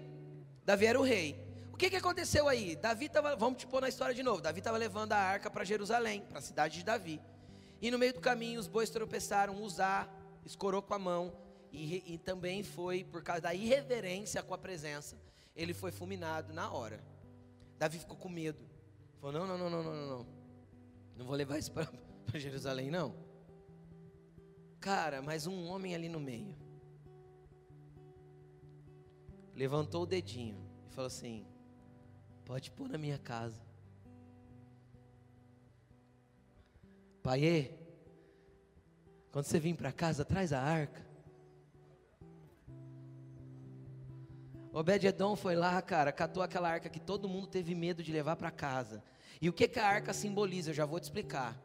[0.63, 1.43] Davi era o rei.
[1.73, 2.77] O que, que aconteceu aí?
[2.77, 4.43] Davi estava, vamos te pôr na história de novo.
[4.43, 7.19] Davi estava levando a arca para Jerusalém, para a cidade de Davi.
[7.81, 10.07] E no meio do caminho os bois tropeçaram, Uzá
[10.45, 11.33] escorou com a mão
[11.73, 15.17] e, e também foi por causa da irreverência com a presença.
[15.57, 17.03] Ele foi fulminado na hora.
[17.79, 18.65] Davi ficou com medo.
[19.21, 20.27] Falou: não, não, não, não, não, não.
[21.17, 21.89] Não vou levar isso para
[22.35, 23.15] Jerusalém, não.
[24.81, 26.55] Cara, mas um homem ali no meio
[29.55, 31.47] levantou o dedinho e falou assim:
[32.45, 33.63] Pode pôr na minha casa.
[37.23, 37.41] Pai,
[39.35, 41.05] quando você vir para casa, traz a arca.
[44.73, 48.53] Obed-Edom foi lá, cara, catou aquela arca que todo mundo teve medo de levar para
[48.53, 49.03] casa.
[49.43, 50.71] E o que, que a arca simboliza?
[50.71, 51.61] Eu já vou te explicar.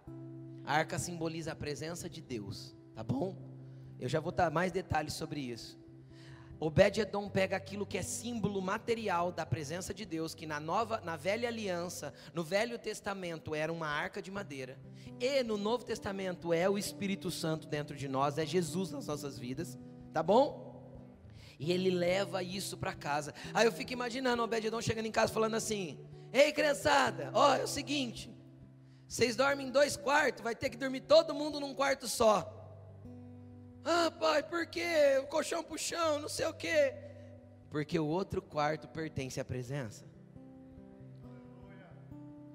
[0.65, 3.37] A arca simboliza a presença de Deus, tá bom?
[3.99, 5.78] Eu já vou dar mais detalhes sobre isso.
[6.59, 11.15] Obed-edom pega aquilo que é símbolo material da presença de Deus, que na nova, na
[11.15, 14.77] velha aliança, no Velho Testamento era uma arca de madeira,
[15.21, 19.39] e no Novo Testamento é o Espírito Santo dentro de nós, é Jesus nas nossas
[19.39, 19.79] vidas,
[20.13, 20.67] tá bom?
[21.57, 23.33] E ele leva isso para casa.
[23.53, 25.97] Aí eu fico imaginando Obed-edom chegando em casa falando assim:
[26.31, 28.33] Ei, criançada, ó, é o seguinte:
[29.07, 32.58] vocês dormem em dois quartos, vai ter que dormir todo mundo num quarto só.
[33.83, 35.19] Ah, pai, por quê?
[35.21, 36.93] O colchão pro chão, não sei o quê.
[37.69, 40.05] Porque o outro quarto pertence à presença.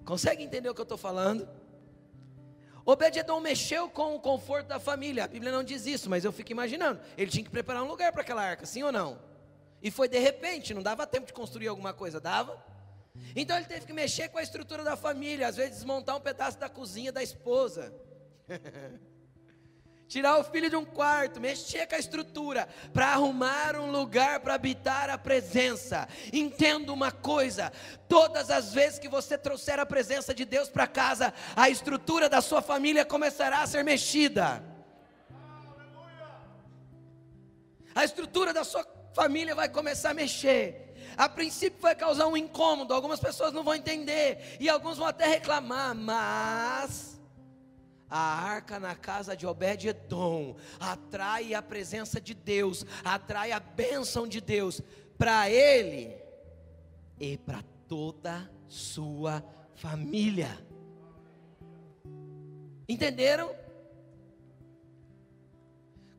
[0.05, 1.49] Consegue entender o que eu estou falando?
[2.85, 5.25] Obed-Edom mexeu com o conforto da família.
[5.25, 7.01] A Bíblia não diz isso, mas eu fico imaginando.
[7.17, 9.19] Ele tinha que preparar um lugar para aquela arca, sim ou não?
[9.83, 12.63] E foi de repente, não dava tempo de construir alguma coisa, dava?
[13.35, 16.59] Então ele teve que mexer com a estrutura da família, às vezes desmontar um pedaço
[16.59, 17.95] da cozinha da esposa.
[20.07, 24.55] Tirar o filho de um quarto, mexer com a estrutura, para arrumar um lugar para
[24.55, 26.07] habitar a presença.
[26.33, 27.73] Entenda uma coisa:
[28.09, 32.43] todas as vezes que você trouxer a presença de Deus para casa, a estrutura da
[32.43, 34.63] sua família começará a ser mexida.
[37.95, 38.85] A estrutura da sua
[39.15, 40.95] família vai começar a mexer.
[41.17, 45.27] A princípio vai causar um incômodo, algumas pessoas não vão entender e alguns vão até
[45.27, 47.14] reclamar, mas
[48.09, 54.41] A arca na casa de Obed-Edom atrai a presença de Deus, atrai a bênção de
[54.41, 54.81] Deus
[55.19, 56.17] para ele
[57.19, 59.45] e para toda sua
[59.75, 60.59] família.
[62.89, 63.55] Entenderam?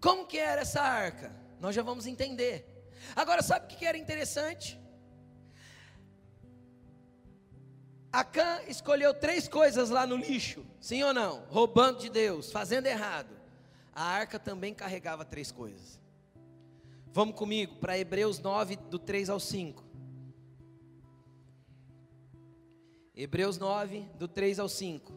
[0.01, 1.31] Como que era essa arca?
[1.59, 2.91] Nós já vamos entender.
[3.15, 4.79] Agora, sabe o que era interessante?
[8.15, 11.43] Acã escolheu três coisas lá no lixo, sim ou não?
[11.49, 13.35] Roubando de Deus, fazendo errado.
[13.93, 15.99] A arca também carregava três coisas.
[17.07, 19.83] Vamos comigo para Hebreus 9, do 3 ao 5.
[23.13, 25.11] Hebreus 9, do 3 ao 5.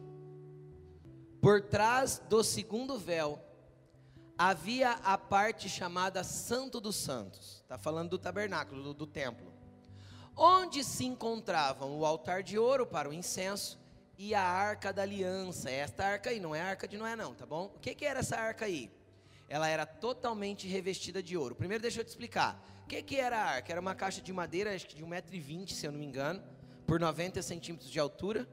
[1.41, 3.39] Por trás do segundo véu
[4.37, 7.61] havia a parte chamada Santo dos Santos.
[7.61, 9.48] Está falando do tabernáculo, do, do templo.
[10.41, 13.77] Onde se encontravam o altar de ouro para o incenso
[14.17, 15.69] e a arca da aliança.
[15.69, 17.65] Esta arca aí, não é a arca de Noé, não, tá bom?
[17.75, 18.89] O que, que era essa arca aí?
[19.49, 21.55] Ela era totalmente revestida de ouro.
[21.55, 22.65] Primeiro, deixa eu te explicar.
[22.85, 23.69] O que, que era a arca?
[23.69, 26.41] Era uma caixa de madeira, acho que de 1,20m, se eu não me engano,
[26.87, 28.47] por 90 centímetros de altura,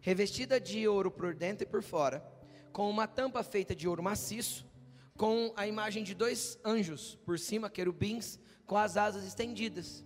[0.00, 2.24] revestida de ouro por dentro e por fora,
[2.72, 4.64] com uma tampa feita de ouro maciço
[5.16, 10.04] com a imagem de dois anjos por cima, querubins, com as asas estendidas.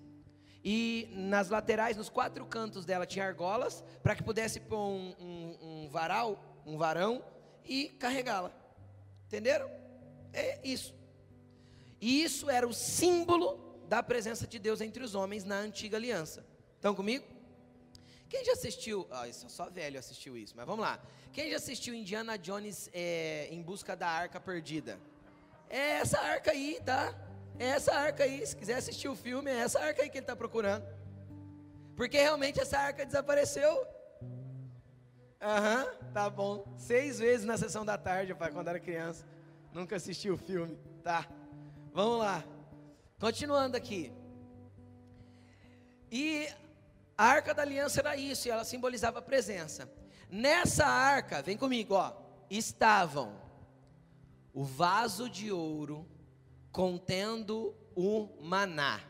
[0.65, 5.59] E nas laterais, nos quatro cantos dela, tinha argolas, para que pudesse pôr um, um,
[5.61, 7.25] um varal, um varão,
[7.65, 8.53] e carregá-la.
[9.27, 9.71] Entenderam?
[10.33, 10.95] É isso.
[12.01, 16.45] E isso era o símbolo da presença de Deus entre os homens na antiga aliança.
[16.77, 17.25] Estão comigo?
[18.29, 19.07] Quem já assistiu?
[19.11, 21.01] Ah, isso, só velho assistiu isso, mas vamos lá.
[21.33, 24.99] Quem já assistiu Indiana Jones é, em busca da arca perdida?
[25.71, 27.15] É essa arca aí, tá?
[27.59, 28.47] É essa arca aí.
[28.47, 30.87] Se quiser assistir o filme, é essa arca aí que ele está procurando.
[31.97, 33.87] Porque realmente essa arca desapareceu.
[35.41, 36.75] Aham, uhum, tá bom.
[36.77, 39.27] Seis vezes na sessão da tarde, pai, quando era criança.
[39.73, 40.79] Nunca assisti o filme.
[41.03, 41.27] Tá.
[41.93, 42.45] Vamos lá.
[43.19, 44.13] Continuando aqui.
[46.11, 46.49] E
[47.17, 49.91] a arca da aliança era isso, e ela simbolizava a presença.
[50.31, 52.13] Nessa arca, vem comigo, ó,
[52.49, 53.41] estavam
[54.53, 56.07] o vaso de ouro
[56.73, 59.01] contendo o maná,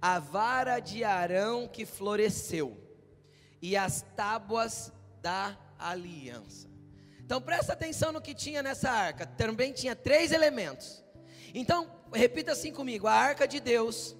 [0.00, 2.76] a vara de Arão que floresceu
[3.62, 6.68] e as tábuas da aliança.
[7.24, 9.24] Então presta atenção no que tinha nessa arca.
[9.26, 11.02] Também tinha três elementos.
[11.54, 14.14] Então repita assim comigo: a arca de Deus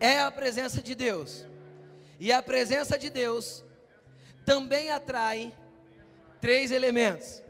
[0.00, 1.46] é a presença de Deus.
[2.18, 3.64] E a presença de Deus
[4.44, 5.54] também atrai
[6.40, 7.42] três elementos.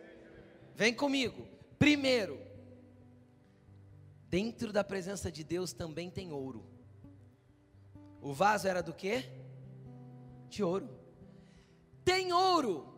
[0.75, 1.49] Vem comigo.
[1.79, 2.44] Primeiro,
[4.29, 6.65] dentro da presença de Deus também tem ouro.
[8.21, 9.25] O vaso era do quê?
[10.49, 10.89] De ouro.
[12.05, 12.95] Tem ouro,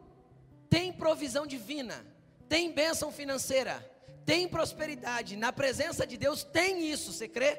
[0.69, 2.05] tem provisão divina,
[2.49, 3.79] tem bênção financeira,
[4.25, 5.37] tem prosperidade.
[5.37, 7.57] Na presença de Deus tem isso, você crê?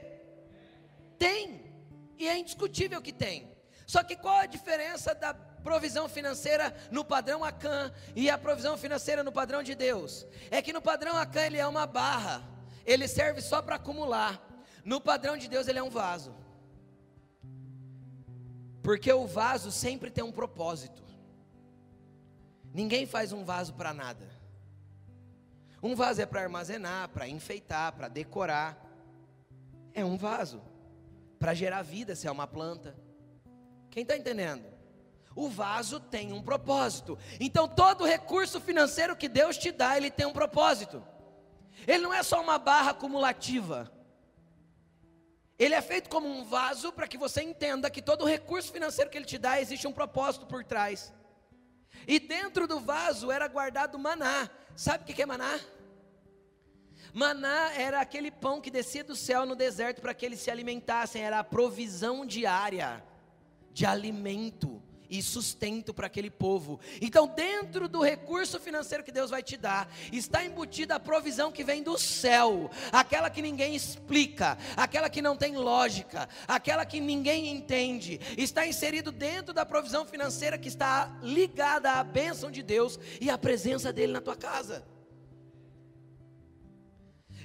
[1.17, 1.73] Tem,
[2.17, 3.55] e é indiscutível que tem.
[3.85, 9.23] Só que qual a diferença da provisão financeira no padrão Acã e a provisão financeira
[9.23, 10.27] no padrão de Deus?
[10.51, 12.43] É que no padrão Acã ele é uma barra,
[12.87, 14.41] ele serve só para acumular.
[14.85, 16.33] No padrão de Deus ele é um vaso.
[18.81, 21.03] Porque o vaso sempre tem um propósito.
[22.73, 24.25] Ninguém faz um vaso para nada.
[25.83, 28.81] Um vaso é para armazenar, para enfeitar, para decorar.
[29.93, 30.61] É um vaso
[31.37, 32.95] para gerar vida, se é uma planta.
[33.89, 34.65] Quem está entendendo?
[35.35, 37.17] O vaso tem um propósito.
[37.39, 41.03] Então todo recurso financeiro que Deus te dá, ele tem um propósito.
[41.87, 43.89] Ele não é só uma barra acumulativa.
[45.57, 49.17] Ele é feito como um vaso para que você entenda que todo recurso financeiro que
[49.17, 51.13] ele te dá existe um propósito por trás.
[52.05, 54.49] E dentro do vaso era guardado maná.
[54.75, 55.59] Sabe o que é maná?
[57.13, 61.23] Maná era aquele pão que descia do céu no deserto para que eles se alimentassem,
[61.23, 63.03] era a provisão diária
[63.71, 66.79] de alimento e sustento para aquele povo.
[67.01, 71.63] Então, dentro do recurso financeiro que Deus vai te dar, está embutida a provisão que
[71.63, 77.49] vem do céu, aquela que ninguém explica, aquela que não tem lógica, aquela que ninguém
[77.49, 78.19] entende.
[78.37, 83.37] Está inserido dentro da provisão financeira que está ligada à bênção de Deus e à
[83.37, 84.85] presença dele na tua casa.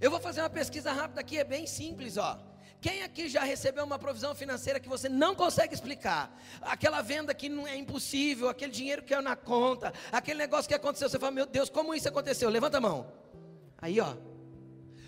[0.01, 2.52] Eu vou fazer uma pesquisa rápida aqui, é bem simples, ó.
[2.83, 6.37] Quem aqui já recebeu uma provisão financeira que você não consegue explicar?
[6.61, 10.75] Aquela venda que não é impossível, aquele dinheiro que é na conta, aquele negócio que
[10.75, 12.51] aconteceu, você fala, meu Deus, como isso aconteceu?
[12.51, 13.07] Levanta a mão.
[13.81, 14.17] Aí, ó.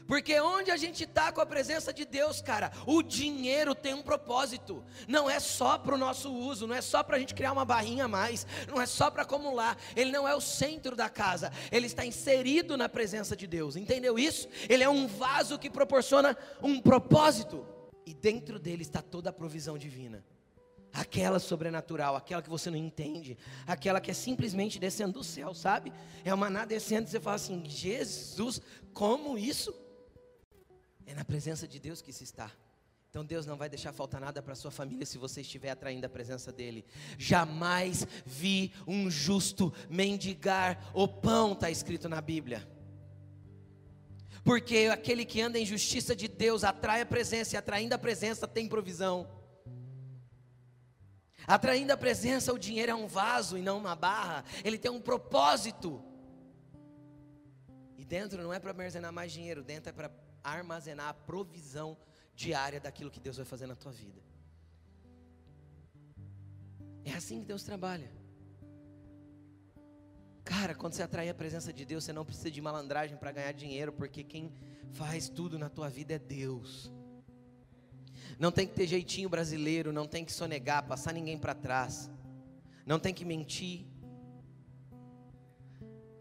[0.07, 4.02] Porque onde a gente está com a presença de Deus, cara, o dinheiro tem um
[4.02, 4.84] propósito.
[5.09, 7.64] Não é só para o nosso uso, não é só para a gente criar uma
[7.64, 9.78] barrinha a mais, não é só para acumular.
[9.96, 13.76] Ele não é o centro da casa, ele está inserido na presença de Deus.
[13.76, 14.48] Entendeu isso?
[14.68, 17.66] Ele é um vaso que proporciona um propósito.
[18.07, 20.22] E dentro dele está toda a provisão divina.
[20.92, 23.36] Aquela sobrenatural, aquela que você não entende,
[23.66, 25.92] aquela que é simplesmente descendo do céu, sabe?
[26.24, 28.61] É uma maná descendo e você fala assim: Jesus,
[28.92, 29.74] como isso?
[31.07, 32.50] É na presença de Deus que se está.
[33.14, 36.09] Então Deus não vai deixar faltar nada para sua família se você estiver atraindo a
[36.09, 36.84] presença dele.
[37.16, 42.68] Jamais vi um justo mendigar o pão, está escrito na Bíblia.
[44.42, 48.48] Porque aquele que anda em justiça de Deus atrai a presença, e atraindo a presença
[48.48, 49.30] tem provisão.
[51.46, 55.00] Atraindo a presença, o dinheiro é um vaso e não uma barra, ele tem um
[55.00, 56.02] propósito.
[57.96, 60.11] E dentro não é para armazenar mais dinheiro, dentro é para
[60.45, 61.97] armazenar a provisão
[62.36, 64.20] diária daquilo que Deus vai fazer na tua vida.
[67.05, 68.11] É assim que Deus trabalha.
[70.45, 73.53] Cara, quando você atrai a presença de Deus, você não precisa de malandragem para ganhar
[73.53, 74.53] dinheiro, porque quem
[74.92, 76.92] faz tudo na tua vida é Deus.
[78.38, 82.11] Não tem que ter jeitinho brasileiro, não tem que sonegar, passar ninguém para trás.
[82.84, 83.86] Não tem que mentir.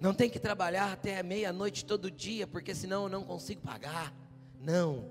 [0.03, 4.13] Não tem que trabalhar até meia-noite todo dia, porque senão eu não consigo pagar.
[4.59, 5.05] Não.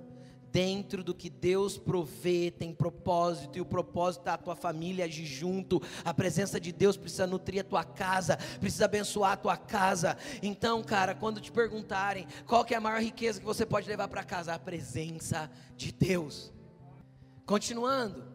[0.53, 5.25] Dentro do que Deus provê, tem propósito, e o propósito é a tua família agir
[5.25, 5.81] junto.
[6.05, 10.15] A presença de Deus precisa nutrir a tua casa, precisa abençoar a tua casa.
[10.43, 14.09] Então, cara, quando te perguntarem qual que é a maior riqueza que você pode levar
[14.09, 16.53] para casa, a presença de Deus.
[17.47, 18.27] Continuando.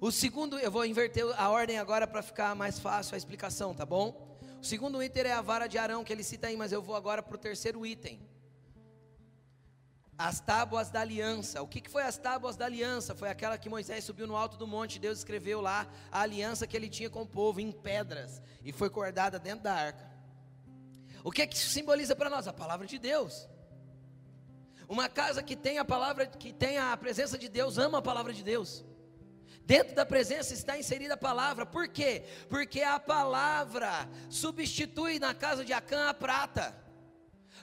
[0.00, 3.86] O segundo, eu vou inverter a ordem agora para ficar mais fácil a explicação, tá
[3.86, 4.29] bom?
[4.60, 6.94] O segundo item é a vara de Arão, que ele cita aí, mas eu vou
[6.94, 8.20] agora para o terceiro item.
[10.18, 11.62] As tábuas da aliança.
[11.62, 13.14] O que, que foi as tábuas da aliança?
[13.14, 16.76] Foi aquela que Moisés subiu no alto do monte, Deus escreveu lá a aliança que
[16.76, 20.10] ele tinha com o povo em pedras e foi cordada dentro da arca.
[21.24, 22.46] O que que isso simboliza para nós?
[22.46, 23.48] A palavra de Deus.
[24.86, 28.34] Uma casa que tem a palavra, que tem a presença de Deus, ama a palavra
[28.34, 28.84] de Deus.
[29.70, 31.64] Dentro da presença está inserida a palavra.
[31.64, 32.24] Por quê?
[32.48, 36.74] Porque a palavra substitui na casa de Acã a prata.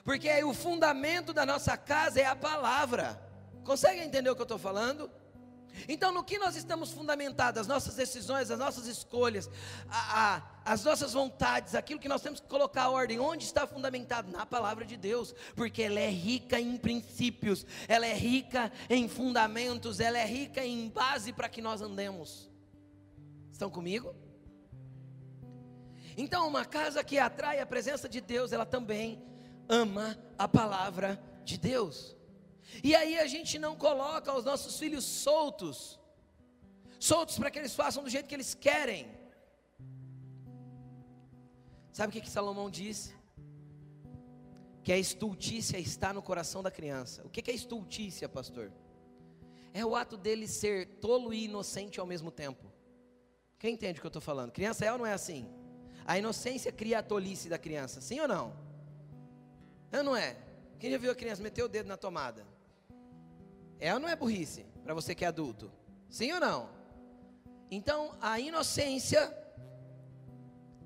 [0.04, 3.20] Porque o fundamento da nossa casa é a palavra.
[3.62, 5.10] Consegue entender o que eu estou falando?
[5.86, 9.50] Então, no que nós estamos fundamentados, as nossas decisões, as nossas escolhas,
[9.88, 13.66] a, a, as nossas vontades, aquilo que nós temos que colocar a ordem, onde está
[13.66, 14.30] fundamentado?
[14.30, 20.00] Na palavra de Deus, porque ela é rica em princípios, ela é rica em fundamentos,
[20.00, 22.50] ela é rica em base para que nós andemos.
[23.52, 24.14] Estão comigo?
[26.16, 29.22] Então, uma casa que atrai a presença de Deus, ela também
[29.68, 32.17] ama a palavra de Deus.
[32.82, 35.98] E aí a gente não coloca os nossos filhos soltos,
[36.98, 39.10] soltos para que eles façam do jeito que eles querem.
[41.92, 43.14] Sabe o que, que Salomão disse?
[44.84, 47.22] Que a estultícia está no coração da criança.
[47.26, 48.72] O que, que é estultícia, pastor?
[49.74, 52.72] É o ato dele ser tolo e inocente ao mesmo tempo.
[53.58, 54.52] Quem entende o que eu estou falando?
[54.52, 55.48] Criança é ou não é assim?
[56.04, 58.56] A inocência cria a tolice da criança, sim ou não?
[59.92, 60.36] É ou não é?
[60.78, 62.46] Quem já viu a criança meter o dedo na tomada?
[63.80, 65.70] É ou não é burrice para você que é adulto?
[66.08, 66.70] Sim ou não?
[67.70, 69.36] Então, a inocência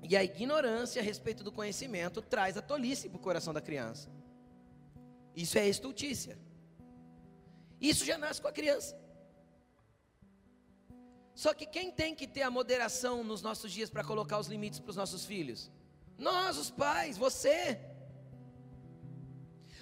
[0.01, 4.09] e a ignorância a respeito do conhecimento traz a tolice para o coração da criança.
[5.35, 6.37] Isso é estultícia.
[7.79, 9.01] Isso já nasce com a criança.
[11.33, 14.79] Só que quem tem que ter a moderação nos nossos dias para colocar os limites
[14.79, 15.71] para os nossos filhos?
[16.17, 17.79] Nós, os pais, você.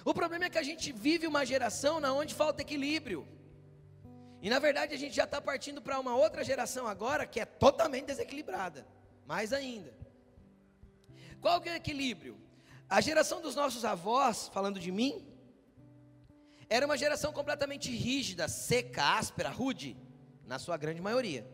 [0.04, 3.26] O problema é que a gente vive uma geração na onde falta equilíbrio.
[4.40, 7.44] E na verdade a gente já está partindo para uma outra geração agora que é
[7.44, 8.86] totalmente desequilibrada.
[9.26, 9.94] Mais ainda.
[11.40, 12.40] Qual que é o equilíbrio?
[12.88, 15.26] A geração dos nossos avós, falando de mim,
[16.68, 19.96] era uma geração completamente rígida, seca, áspera, rude,
[20.46, 21.46] na sua grande maioria.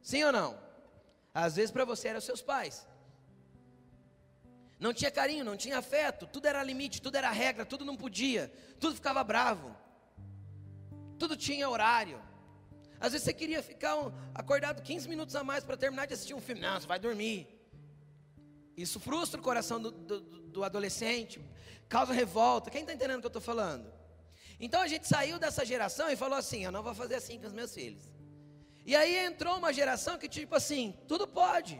[0.00, 0.58] Sim ou não?
[1.34, 2.86] Às vezes para você eram seus pais.
[4.80, 8.50] Não tinha carinho, não tinha afeto, tudo era limite, tudo era regra, tudo não podia,
[8.80, 9.76] tudo ficava bravo,
[11.18, 12.20] tudo tinha horário.
[12.98, 16.32] Às vezes você queria ficar um, acordado 15 minutos a mais para terminar de assistir
[16.32, 17.46] um filme, não, você vai dormir.
[18.74, 21.38] Isso frustra o coração do, do, do adolescente,
[21.86, 22.70] causa revolta.
[22.70, 23.92] Quem está entendendo o que eu estou falando?
[24.58, 27.46] Então a gente saiu dessa geração e falou assim: eu não vou fazer assim com
[27.46, 28.08] os meus filhos.
[28.86, 31.78] E aí entrou uma geração que, tipo assim, tudo pode,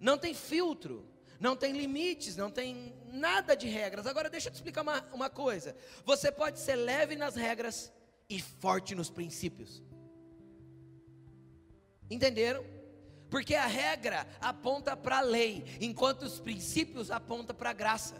[0.00, 1.13] não tem filtro.
[1.40, 4.06] Não tem limites, não tem nada de regras.
[4.06, 7.92] Agora, deixa eu te explicar uma, uma coisa: você pode ser leve nas regras
[8.28, 9.82] e forte nos princípios.
[12.10, 12.64] Entenderam?
[13.30, 18.14] Porque a regra aponta para a lei, enquanto os princípios apontam para a graça.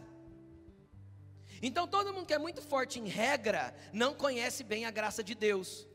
[1.61, 5.33] Então todo mundo que é muito forte em regra não conhece bem a graça de
[5.33, 5.87] Deus.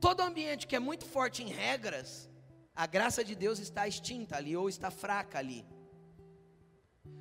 [0.00, 2.30] Todo ambiente que é muito forte em regras,
[2.74, 5.64] a graça de Deus está extinta ali ou está fraca ali.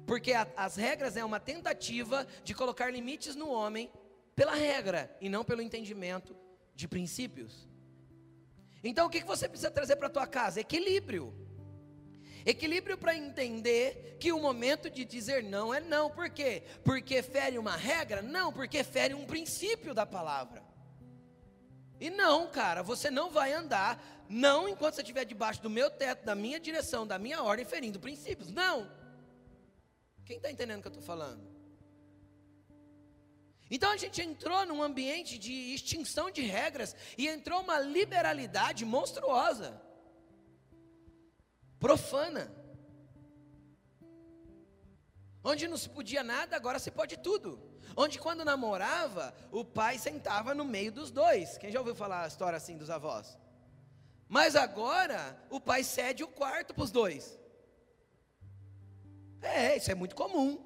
[0.06, 3.92] Porque a, as regras é uma tentativa de colocar limites no homem
[4.36, 6.36] pela regra e não pelo entendimento
[6.76, 7.68] de princípios.
[8.84, 10.60] Então o que você precisa trazer para a tua casa?
[10.60, 11.34] Equilíbrio.
[12.46, 16.10] Equilíbrio para entender que o momento de dizer não é não.
[16.10, 16.64] Por quê?
[16.84, 18.22] Porque fere uma regra?
[18.22, 20.63] Não, porque fere um princípio da palavra.
[22.06, 23.98] E não, cara, você não vai andar,
[24.28, 27.98] não enquanto você estiver debaixo do meu teto, da minha direção, da minha ordem, ferindo
[27.98, 28.52] princípios.
[28.52, 28.92] Não.
[30.26, 31.42] Quem está entendendo o que eu estou falando?
[33.72, 39.82] Então a gente entrou num ambiente de extinção de regras e entrou uma liberalidade monstruosa,
[41.80, 42.54] profana.
[45.42, 47.73] Onde não se podia nada, agora se pode tudo.
[47.96, 51.58] Onde quando namorava, o pai sentava no meio dos dois.
[51.58, 53.38] Quem já ouviu falar a história assim dos avós?
[54.28, 57.40] Mas agora o pai cede o quarto para os dois.
[59.42, 60.60] É, isso é muito comum.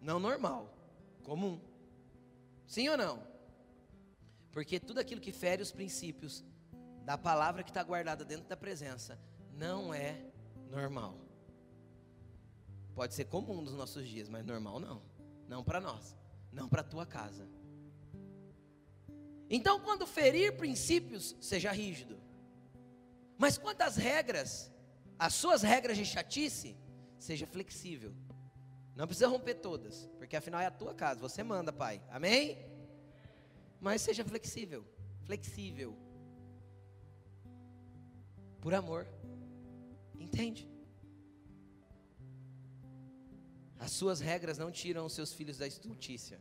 [0.00, 0.68] Não normal,
[1.22, 1.60] comum.
[2.66, 3.22] Sim ou não?
[4.50, 6.44] Porque tudo aquilo que fere os princípios
[7.04, 9.18] da palavra que está guardada dentro da presença
[9.52, 10.20] não é
[10.68, 11.31] normal.
[12.94, 15.02] Pode ser comum nos nossos dias, mas normal não.
[15.48, 16.16] Não para nós,
[16.52, 17.48] não para a tua casa.
[19.48, 22.18] Então, quando ferir princípios, seja rígido.
[23.36, 24.72] Mas quanto às regras,
[25.18, 26.76] as suas regras de chatice,
[27.18, 28.14] seja flexível.
[28.96, 32.02] Não precisa romper todas, porque afinal é a tua casa, você manda, pai.
[32.10, 32.58] Amém?
[33.80, 34.86] Mas seja flexível,
[35.24, 35.96] flexível.
[38.60, 39.06] Por amor.
[40.18, 40.71] Entende?
[43.84, 46.40] As suas regras não tiram os seus filhos da estultícia.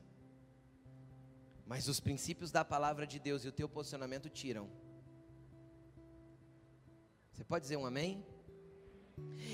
[1.65, 4.69] Mas os princípios da palavra de Deus e o teu posicionamento tiram.
[7.31, 8.23] Você pode dizer um amém?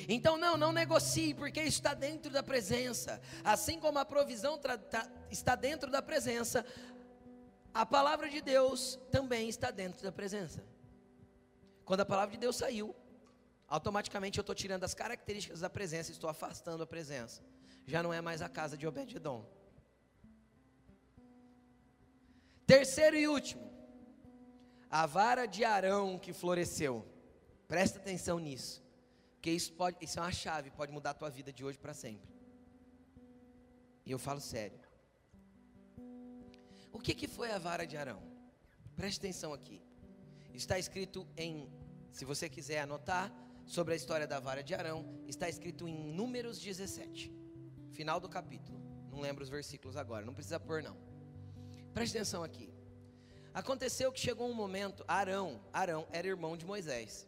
[0.10, 3.22] Então, não, não negocie, porque está dentro da presença.
[3.42, 4.60] Assim como a provisão
[5.32, 6.66] está dentro da presença,
[7.74, 10.62] a palavra de Deus também está dentro da presença.
[11.86, 12.94] Quando a palavra de Deus saiu,
[13.66, 17.42] automaticamente eu estou tirando as características da presença, estou afastando a presença.
[17.88, 19.44] Já não é mais a casa de Obed-Edom.
[22.66, 23.66] Terceiro e último,
[24.90, 27.08] a vara de Arão que floresceu.
[27.66, 28.84] Presta atenção nisso.
[29.36, 31.94] Porque isso, pode, isso é uma chave, pode mudar a tua vida de hoje para
[31.94, 32.30] sempre.
[34.06, 34.80] E eu falo sério.
[36.92, 38.22] O que, que foi a vara de Arão?
[38.98, 39.82] Preste atenção aqui.
[40.54, 41.72] Está escrito em,
[42.12, 43.32] se você quiser anotar,
[43.66, 47.32] sobre a história da vara de Arão, está escrito em Números 17,
[47.98, 48.80] final do capítulo.
[49.12, 50.96] Não lembro os versículos agora, não precisa pôr não.
[51.96, 52.72] Preste atenção aqui.
[53.62, 57.28] Aconteceu que chegou um momento, Arão, Arão era irmão de Moisés.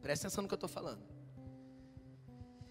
[0.00, 1.04] Presta atenção no que eu estou falando.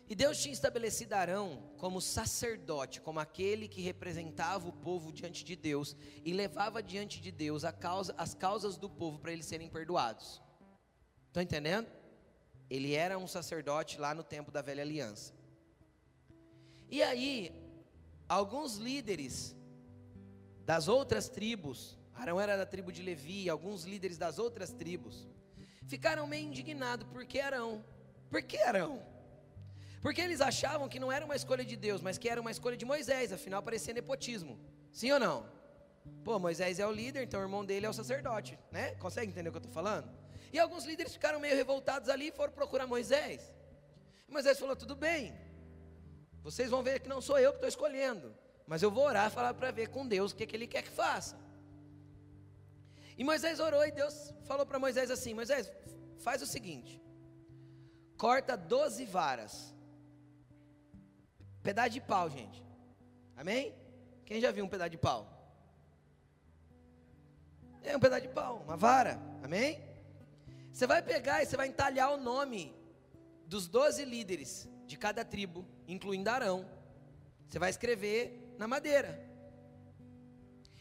[0.10, 5.56] E Deus tinha estabelecido Arão como sacerdote, como aquele que representava o povo diante de
[5.56, 5.96] Deus
[6.26, 10.42] e levava diante de Deus causa, as causas do povo para eles serem perdoados.
[11.28, 11.88] Estão entendendo?
[12.68, 15.37] Ele era um sacerdote lá no tempo da velha aliança.
[16.90, 17.52] E aí,
[18.30, 19.56] alguns líderes
[20.66, 25.28] das outras tribos, Arão era da tribo de Levi, alguns líderes das outras tribos,
[25.86, 27.84] ficaram meio indignados, porque Arão?
[28.30, 29.02] Por que Arão?
[30.02, 32.78] Porque eles achavam que não era uma escolha de Deus, mas que era uma escolha
[32.78, 34.60] de Moisés, afinal parecia nepotismo.
[34.92, 35.46] Sim ou não?
[36.24, 38.96] Pô, Moisés é o líder, então o irmão dele é o sacerdote, né?
[38.96, 40.10] Consegue entender o que eu estou falando?
[40.52, 43.54] E alguns líderes ficaram meio revoltados ali e foram procurar Moisés.
[44.28, 45.34] Moisés falou: tudo bem,
[46.48, 48.34] vocês vão ver que não sou eu que estou escolhendo,
[48.66, 50.90] mas eu vou orar, falar para ver com Deus o que, que Ele quer que
[50.90, 51.38] faça.
[53.18, 55.70] E Moisés orou e Deus falou para Moisés assim: Moisés,
[56.20, 57.02] faz o seguinte:
[58.18, 59.76] corta 12 varas,
[61.62, 62.64] pedaço de pau, gente.
[63.36, 63.76] Amém?
[64.26, 65.22] Quem já viu um pedaço de pau?
[67.84, 69.20] É um pedaço de pau, uma vara.
[69.44, 69.84] Amém?
[70.72, 72.74] Você vai pegar e você vai entalhar o nome
[73.46, 76.70] dos 12 líderes de cada tribo, incluindo Arão.
[77.48, 79.26] Você vai escrever na madeira.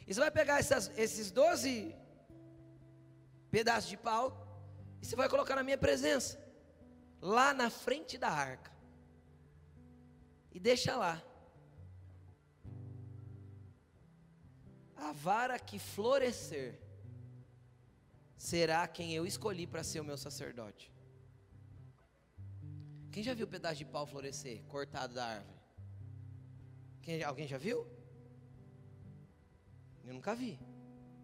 [0.07, 1.95] E você vai pegar essas, esses 12
[3.51, 4.43] pedaço de pau,
[5.01, 6.39] E você vai colocar na minha presença,
[7.21, 8.73] lá na frente da arca.
[10.53, 11.23] E deixa lá.
[14.97, 16.81] A vara que florescer
[18.37, 20.93] será quem eu escolhi para ser o meu sacerdote.
[23.17, 25.59] Quem já viu o pedaço de pau florescer, cortado da árvore?
[27.01, 27.87] Quem, alguém já viu?
[30.05, 30.61] Eu nunca vi.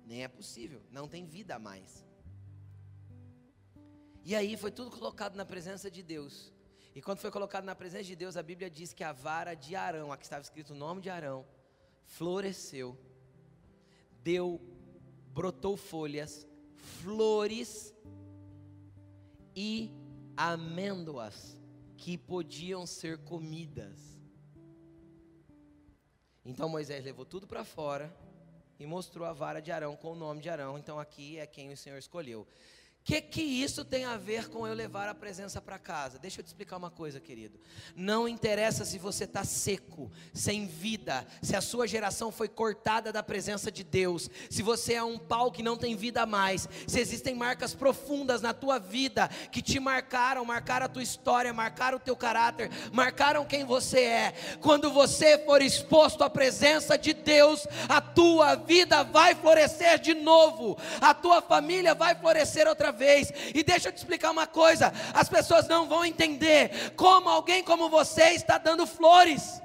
[0.06, 0.80] Nem é possível.
[0.90, 2.02] Não tem vida mais.
[4.24, 6.50] E aí foi tudo colocado na presença de Deus.
[6.94, 9.76] E quando foi colocado na presença de Deus, a Bíblia diz que a vara de
[9.76, 11.44] Arão, aqui estava escrito o nome de Arão,
[12.06, 12.98] floresceu,
[14.22, 14.58] deu,
[15.26, 17.94] brotou folhas, flores
[19.54, 19.90] e
[20.34, 21.60] amêndoas
[22.02, 23.96] que podiam ser comidas.
[26.44, 28.12] Então Moisés levou tudo para fora
[28.76, 30.76] e mostrou a vara de Arão com o nome de Arão.
[30.76, 32.44] Então aqui é quem o Senhor escolheu.
[33.02, 36.20] O que, que isso tem a ver com eu levar a presença para casa?
[36.20, 37.58] Deixa eu te explicar uma coisa, querido.
[37.96, 43.20] Não interessa se você está seco, sem vida, se a sua geração foi cortada da
[43.20, 47.34] presença de Deus, se você é um pau que não tem vida mais, se existem
[47.34, 52.14] marcas profundas na tua vida que te marcaram, marcaram a tua história, marcaram o teu
[52.14, 54.34] caráter, marcaram quem você é.
[54.60, 60.78] Quando você for exposto à presença de Deus, a tua vida vai florescer de novo,
[61.00, 63.32] a tua família vai florescer outra vez.
[63.54, 67.88] E deixa eu te explicar uma coisa: as pessoas não vão entender como alguém como
[67.88, 69.62] você está dando flores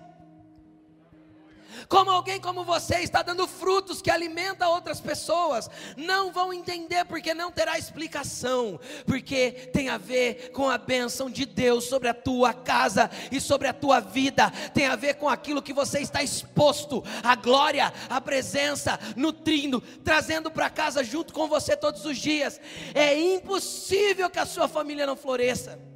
[1.88, 7.34] como alguém como você está dando frutos que alimenta outras pessoas, não vão entender porque
[7.34, 12.54] não terá explicação, porque tem a ver com a bênção de Deus sobre a tua
[12.54, 17.04] casa e sobre a tua vida, tem a ver com aquilo que você está exposto,
[17.24, 22.60] a glória, a presença, nutrindo, trazendo para casa junto com você todos os dias.
[22.94, 25.87] É impossível que a sua família não floresça.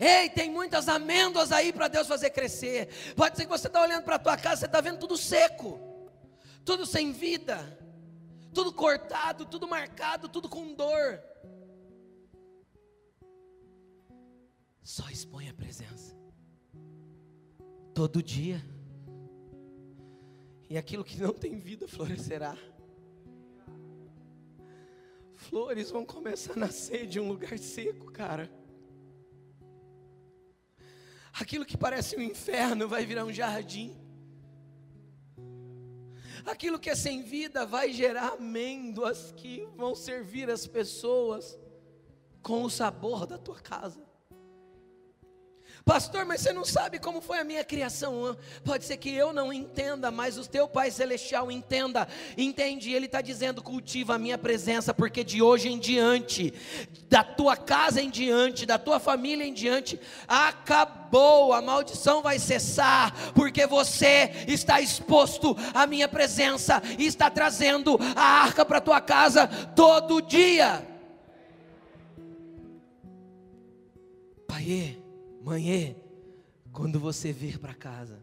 [0.00, 2.88] Ei, tem muitas amêndoas aí para Deus fazer crescer.
[3.14, 5.78] Pode ser que você está olhando para a tua casa, você está vendo tudo seco,
[6.64, 7.78] tudo sem vida,
[8.54, 11.22] tudo cortado, tudo marcado, tudo com dor.
[14.82, 16.16] Só expõe a presença.
[17.94, 18.64] Todo dia.
[20.70, 22.56] E aquilo que não tem vida florescerá.
[25.34, 28.50] Flores vão começar a nascer de um lugar seco, cara.
[31.40, 33.96] Aquilo que parece um inferno vai virar um jardim.
[36.44, 41.58] Aquilo que é sem vida vai gerar amêndoas que vão servir as pessoas
[42.42, 44.09] com o sabor da tua casa.
[45.84, 48.36] Pastor, mas você não sabe como foi a minha criação.
[48.64, 52.06] Pode ser que eu não entenda, mas o teu Pai Celestial entenda.
[52.36, 52.92] Entende?
[52.92, 56.52] Ele está dizendo: cultiva a minha presença, porque de hoje em diante,
[57.08, 61.52] da tua casa em diante, da tua família em diante, acabou.
[61.52, 68.42] A maldição vai cessar, porque você está exposto à minha presença e está trazendo a
[68.42, 70.86] arca para tua casa todo dia.
[74.46, 75.00] Pai,
[75.40, 75.94] Manhã,
[76.70, 78.22] quando você vir para casa,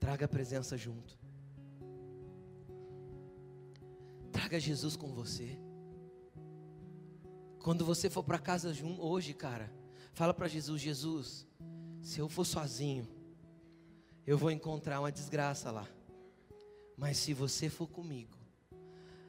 [0.00, 1.18] traga a presença junto.
[4.32, 5.58] Traga Jesus com você.
[7.62, 9.70] Quando você for para casa hoje, cara,
[10.14, 11.46] fala para Jesus: Jesus,
[12.00, 13.06] se eu for sozinho,
[14.26, 15.86] eu vou encontrar uma desgraça lá.
[16.96, 18.38] Mas se você for comigo,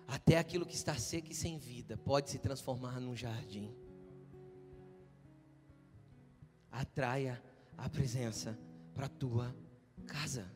[0.08, 3.76] até aquilo que está seco e sem vida pode se transformar num jardim
[6.74, 7.42] atraia
[7.78, 8.58] a presença
[8.94, 9.56] para a tua
[10.08, 10.52] casa.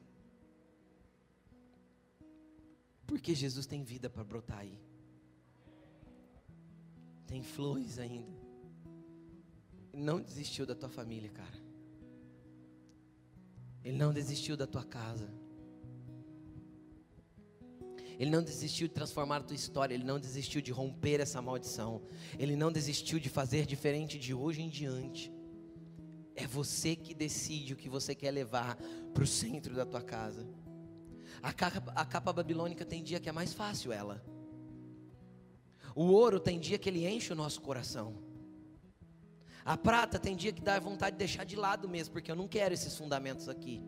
[3.06, 4.78] Porque Jesus tem vida para brotar aí.
[7.28, 8.32] Tem flores ainda.
[9.94, 11.66] Ele não desistiu da tua família, cara.
[13.84, 15.32] Ele não desistiu da tua casa.
[18.20, 22.02] Ele não desistiu de transformar a tua história, ele não desistiu de romper essa maldição.
[22.40, 25.37] Ele não desistiu de fazer diferente de hoje em diante.
[26.48, 28.78] É você que decide o que você quer levar
[29.14, 30.48] para o centro da tua casa.
[31.44, 34.24] A capa, a capa babilônica tem dia que é mais fácil ela.
[35.94, 38.24] O ouro tem dia que ele enche o nosso coração.
[39.66, 42.48] A prata tem dia que dá vontade de deixar de lado mesmo, porque eu não
[42.48, 43.84] quero esses fundamentos aqui.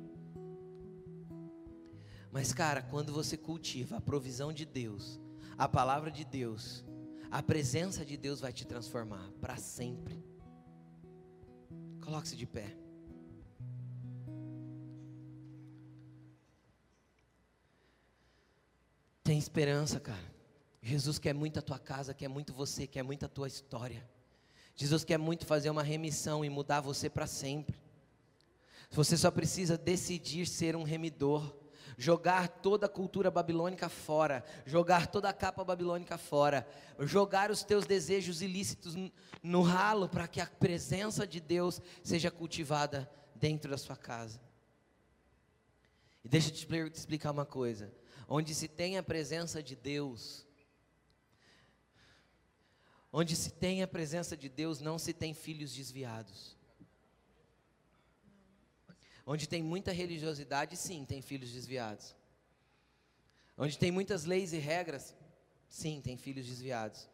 [2.30, 5.18] Mas, cara, quando você cultiva a provisão de Deus,
[5.58, 6.84] a palavra de Deus,
[7.32, 10.29] a presença de Deus vai te transformar para sempre.
[12.10, 12.76] Coloque-se de pé.
[19.24, 20.34] Tem esperança, cara.
[20.82, 24.04] Jesus quer muito a tua casa, quer muito você, quer muito a tua história.
[24.76, 27.80] Jesus quer muito fazer uma remissão e mudar você para sempre.
[28.90, 31.56] Você só precisa decidir ser um remidor,
[32.00, 36.66] jogar toda a cultura babilônica fora, jogar toda a capa babilônica fora,
[37.02, 38.96] jogar os teus desejos ilícitos
[39.44, 44.40] no ralo para que a presença de Deus seja cultivada dentro da sua casa.
[46.24, 47.94] E deixa eu te explicar uma coisa:
[48.30, 50.48] onde se tem a presença de Deus,
[53.12, 56.59] onde se tem a presença de Deus, não se tem filhos desviados.
[59.32, 62.16] Onde tem muita religiosidade, sim, tem filhos desviados.
[63.56, 65.16] Onde tem muitas leis e regras,
[65.68, 67.08] sim, tem filhos desviados.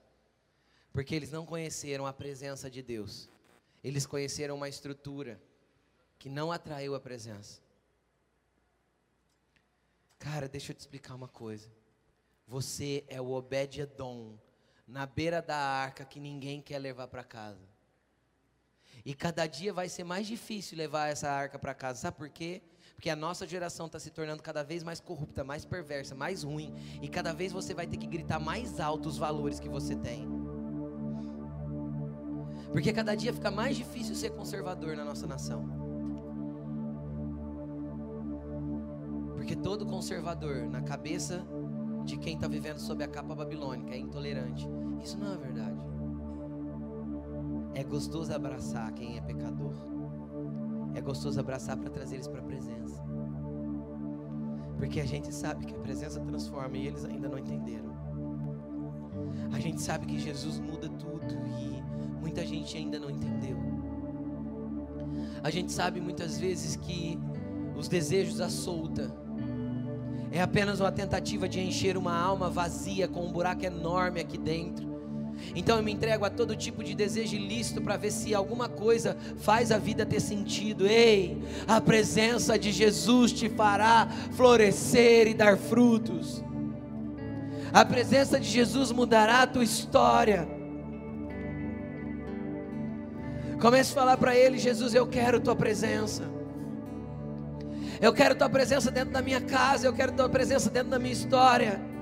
[0.94, 3.28] Porque eles não conheceram a presença de Deus.
[3.84, 5.42] Eles conheceram uma estrutura
[6.18, 7.60] que não atraiu a presença.
[10.18, 11.70] Cara, deixa eu te explicar uma coisa.
[12.48, 14.40] Você é o Obed-Edom
[14.88, 17.75] na beira da arca que ninguém quer levar para casa.
[19.06, 22.00] E cada dia vai ser mais difícil levar essa arca para casa.
[22.00, 22.64] Sabe por quê?
[22.96, 26.74] Porque a nossa geração está se tornando cada vez mais corrupta, mais perversa, mais ruim.
[27.02, 30.28] E cada vez você vai ter que gritar mais alto os valores que você tem.
[32.72, 35.64] Porque cada dia fica mais difícil ser conservador na nossa nação.
[39.36, 41.46] Porque todo conservador, na cabeça
[42.04, 44.68] de quem está vivendo sob a capa babilônica, é intolerante.
[45.04, 45.95] Isso não é verdade.
[47.76, 49.74] É gostoso abraçar quem é pecador.
[50.96, 53.04] É gostoso abraçar para trazer eles para a presença.
[54.78, 57.94] Porque a gente sabe que a presença transforma e eles ainda não entenderam.
[59.52, 61.84] A gente sabe que Jesus muda tudo e
[62.22, 63.58] muita gente ainda não entendeu.
[65.44, 67.20] A gente sabe muitas vezes que
[67.76, 69.14] os desejos à solta
[70.32, 74.95] é apenas uma tentativa de encher uma alma vazia com um buraco enorme aqui dentro
[75.56, 79.18] então eu me entrego a todo tipo de desejo ilícito para ver se alguma coisa
[79.38, 80.88] faz a vida ter sentido.
[80.88, 86.44] Ei, a presença de Jesus te fará florescer e dar frutos.
[87.74, 90.48] A presença de Jesus mudará a tua história.
[93.60, 96.24] Comece a falar para Ele: Jesus, eu quero tua presença.
[98.02, 99.88] Eu quero tua presença dentro da minha casa.
[99.88, 101.95] Eu quero tua presença dentro da minha história.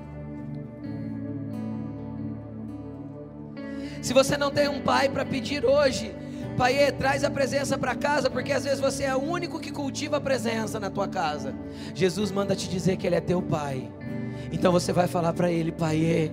[4.04, 6.14] Se você não tem um pai para pedir hoje,
[6.58, 10.18] Pai, traz a presença para casa, porque às vezes você é o único que cultiva
[10.18, 11.54] a presença na tua casa.
[11.94, 13.90] Jesus manda te dizer que Ele é teu Pai.
[14.52, 16.30] Então você vai falar para Ele, Pai,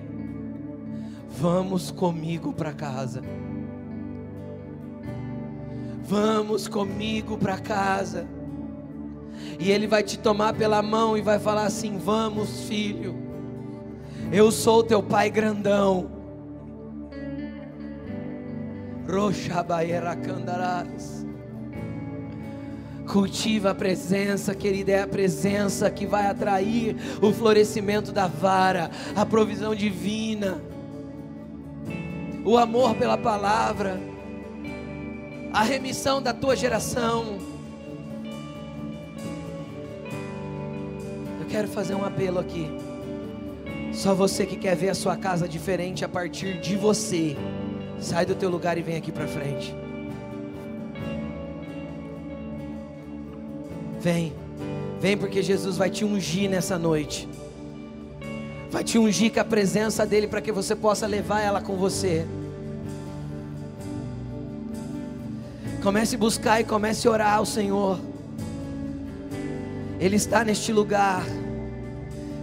[1.30, 3.22] vamos comigo para casa.
[6.02, 8.26] Vamos comigo para casa.
[9.58, 13.16] E Ele vai te tomar pela mão e vai falar assim: Vamos, filho.
[14.30, 16.21] Eu sou teu Pai grandão.
[23.06, 29.26] Cultiva a presença, querida, é a presença que vai atrair o florescimento da vara, a
[29.26, 30.62] provisão divina,
[32.44, 34.00] o amor pela palavra,
[35.52, 37.38] a remissão da tua geração.
[41.40, 42.68] Eu quero fazer um apelo aqui.
[43.92, 47.36] Só você que quer ver a sua casa diferente a partir de você.
[48.02, 49.74] Sai do teu lugar e vem aqui para frente.
[54.00, 54.32] Vem,
[55.00, 57.28] vem porque Jesus vai te ungir nessa noite.
[58.72, 62.26] Vai te ungir com a presença dEle para que você possa levar ela com você.
[65.80, 68.00] Comece a buscar e comece a orar ao Senhor.
[70.00, 71.22] Ele está neste lugar.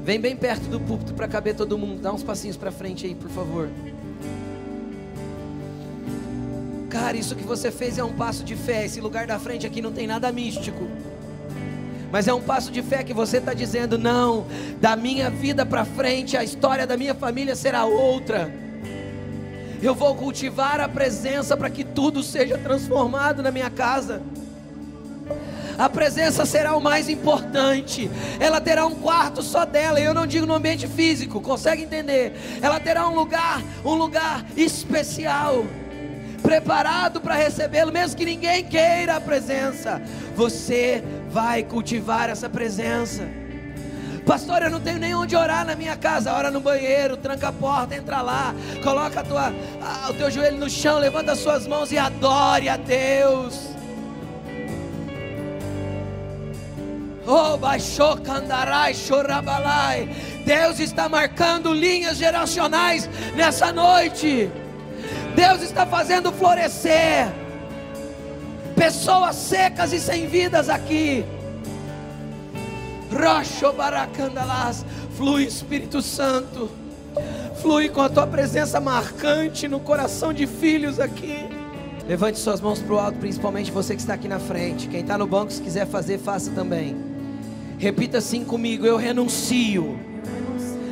[0.05, 2.01] Vem bem perto do púlpito para caber todo mundo.
[2.01, 3.67] Dá uns passinhos para frente aí, por favor.
[6.99, 8.83] Cara, isso que você fez é um passo de fé.
[8.83, 10.85] Esse lugar da frente aqui não tem nada místico.
[12.11, 14.45] Mas é um passo de fé que você está dizendo: não,
[14.81, 18.53] da minha vida para frente, a história da minha família será outra.
[19.81, 24.21] Eu vou cultivar a presença para que tudo seja transformado na minha casa.
[25.77, 28.11] A presença será o mais importante.
[28.41, 32.33] Ela terá um quarto só dela, eu não digo no ambiente físico, consegue entender?
[32.61, 35.63] Ela terá um lugar, um lugar especial
[36.49, 40.01] preparado para recebê-lo, mesmo que ninguém queira a presença,
[40.35, 43.23] você vai cultivar essa presença.
[44.25, 46.33] Pastor, eu não tenho nem onde orar na minha casa.
[46.33, 50.67] Ora no banheiro, tranca a porta, entra lá, coloca tua, a, o teu joelho no
[50.67, 53.69] chão, levanta as suas mãos e adore a Deus.
[57.27, 60.09] Oh, baixou candarai, chorabalai.
[60.43, 64.49] Deus está marcando linhas geracionais nessa noite.
[65.35, 67.27] Deus está fazendo florescer
[68.75, 71.25] pessoas secas e sem vidas aqui.
[73.11, 74.85] Rocho baracandalas,
[75.17, 76.69] flui Espírito Santo,
[77.61, 81.45] flui com a tua presença marcante no coração de filhos aqui.
[82.07, 84.87] Levante suas mãos para o alto, principalmente você que está aqui na frente.
[84.87, 86.95] Quem está no banco, se quiser fazer, faça também.
[87.77, 89.99] Repita assim comigo: Eu renuncio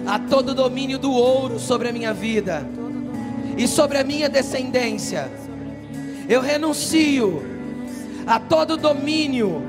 [0.06, 2.68] a todo domínio do ouro sobre a minha vida
[3.58, 5.30] e sobre a minha descendência.
[6.30, 7.44] Eu renuncio
[8.26, 9.64] a todo domínio,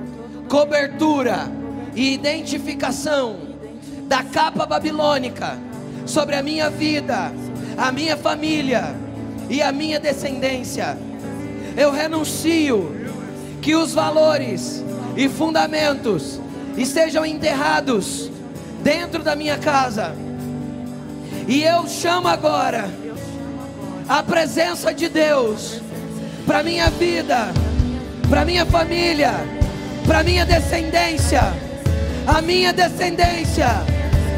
[0.48, 1.50] cobertura
[1.94, 3.38] e identificação
[4.06, 5.58] da capa babilônica
[6.04, 7.32] sobre a minha vida,
[7.76, 8.94] a minha família
[9.48, 10.98] e a minha descendência.
[11.76, 12.94] Eu renuncio
[13.62, 14.84] que os valores
[15.16, 16.40] e fundamentos
[16.76, 18.30] estejam enterrados
[18.82, 20.14] dentro da minha casa.
[21.46, 22.88] E eu chamo agora
[24.08, 25.82] a presença de Deus
[26.46, 27.52] para minha vida,
[28.30, 29.34] para minha família,
[30.06, 31.52] para minha descendência.
[32.26, 33.68] A minha descendência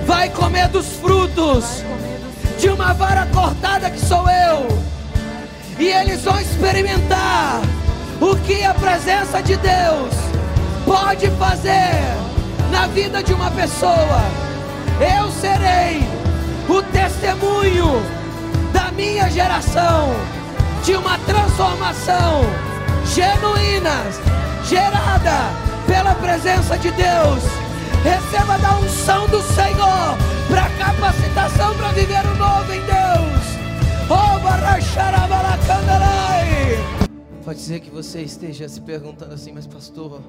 [0.06, 1.84] vai comer dos frutos
[2.58, 4.66] de uma vara cortada que sou eu.
[5.78, 7.60] E eles vão experimentar
[8.20, 10.14] o que a presença de Deus
[10.84, 11.94] pode fazer
[12.72, 14.20] na vida de uma pessoa.
[15.00, 16.02] Eu serei
[16.68, 18.19] o testemunho
[18.72, 20.14] da minha geração
[20.84, 22.42] de uma transformação
[23.06, 24.02] genuína,
[24.64, 25.52] gerada
[25.86, 27.42] pela presença de Deus.
[28.02, 30.16] Receba da unção do Senhor
[30.48, 33.40] para capacitação para viver o novo em Deus.
[37.44, 40.20] Pode ser que você esteja se perguntando assim, mas pastor,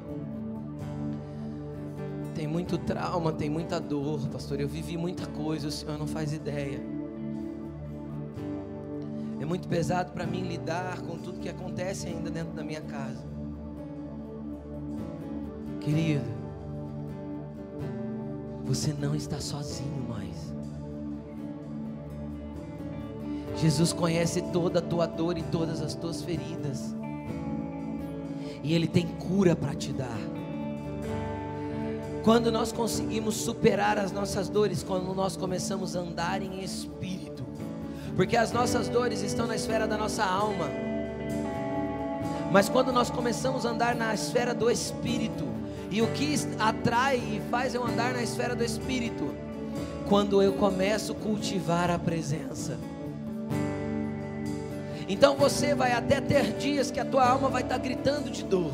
[2.36, 4.60] tem muito trauma, tem muita dor, pastor.
[4.60, 6.82] Eu vivi muita coisa, o senhor não faz ideia.
[9.42, 13.26] É muito pesado para mim lidar com tudo que acontece ainda dentro da minha casa.
[15.80, 16.30] Querido,
[18.64, 20.54] você não está sozinho mais.
[23.58, 26.96] Jesus conhece toda a tua dor e todas as tuas feridas.
[28.62, 30.20] E Ele tem cura para te dar.
[32.24, 37.21] Quando nós conseguimos superar as nossas dores, quando nós começamos a andar em espírito,
[38.16, 40.70] porque as nossas dores estão na esfera da nossa alma,
[42.52, 45.48] mas quando nós começamos a andar na esfera do espírito,
[45.90, 49.34] e o que atrai e faz eu andar na esfera do espírito,
[50.08, 52.78] quando eu começo a cultivar a presença.
[55.08, 58.72] Então você vai até ter dias que a tua alma vai estar gritando de dor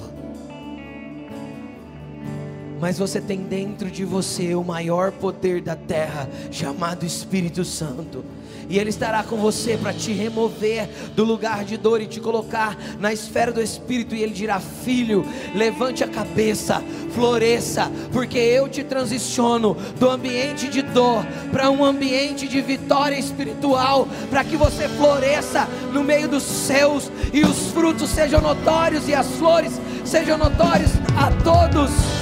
[2.80, 8.24] mas você tem dentro de você o maior poder da terra, chamado Espírito Santo.
[8.70, 12.78] E Ele estará com você para te remover do lugar de dor e te colocar
[13.00, 14.14] na esfera do Espírito.
[14.14, 15.26] E Ele dirá: Filho,
[15.56, 22.48] levante a cabeça, floresça, porque eu te transiciono do ambiente de dor para um ambiente
[22.48, 28.42] de vitória espiritual, para que você floresça no meio dos seus e os frutos sejam
[28.42, 32.17] notórios e as flores sejam notórios a todos.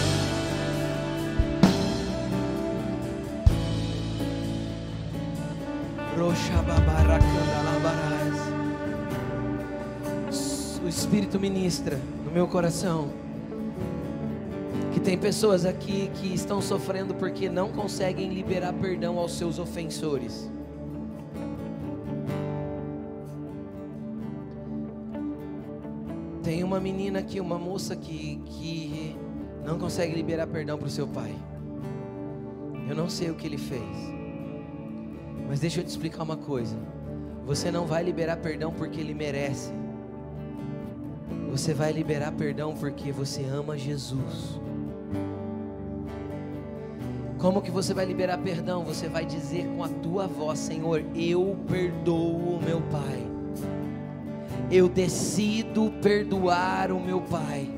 [10.83, 13.09] O Espírito ministra no meu coração
[14.93, 20.49] que tem pessoas aqui que estão sofrendo porque não conseguem liberar perdão aos seus ofensores.
[26.43, 29.15] Tem uma menina aqui, uma moça que, que
[29.65, 31.35] não consegue liberar perdão para o seu pai.
[32.87, 34.14] Eu não sei o que ele fez.
[35.47, 36.77] Mas deixa eu te explicar uma coisa.
[37.45, 39.71] Você não vai liberar perdão porque ele merece.
[41.51, 44.59] Você vai liberar perdão porque você ama Jesus.
[47.37, 48.83] Como que você vai liberar perdão?
[48.83, 53.23] Você vai dizer com a tua voz, Senhor, eu perdoo o meu pai.
[54.71, 57.69] Eu decido perdoar o meu pai.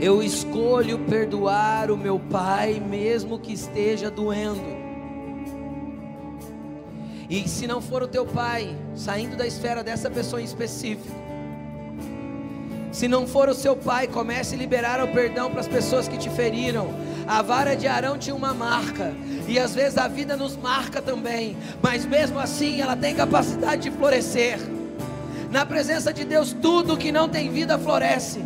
[0.00, 4.79] Eu escolho perdoar o meu pai, mesmo que esteja doendo.
[7.30, 11.14] E se não for o teu pai, saindo da esfera dessa pessoa em específico,
[12.90, 16.18] se não for o seu pai, comece a liberar o perdão para as pessoas que
[16.18, 16.92] te feriram.
[17.28, 19.14] A vara de Arão tinha uma marca,
[19.46, 23.92] e às vezes a vida nos marca também, mas mesmo assim ela tem capacidade de
[23.92, 24.58] florescer.
[25.52, 28.44] Na presença de Deus, tudo que não tem vida floresce.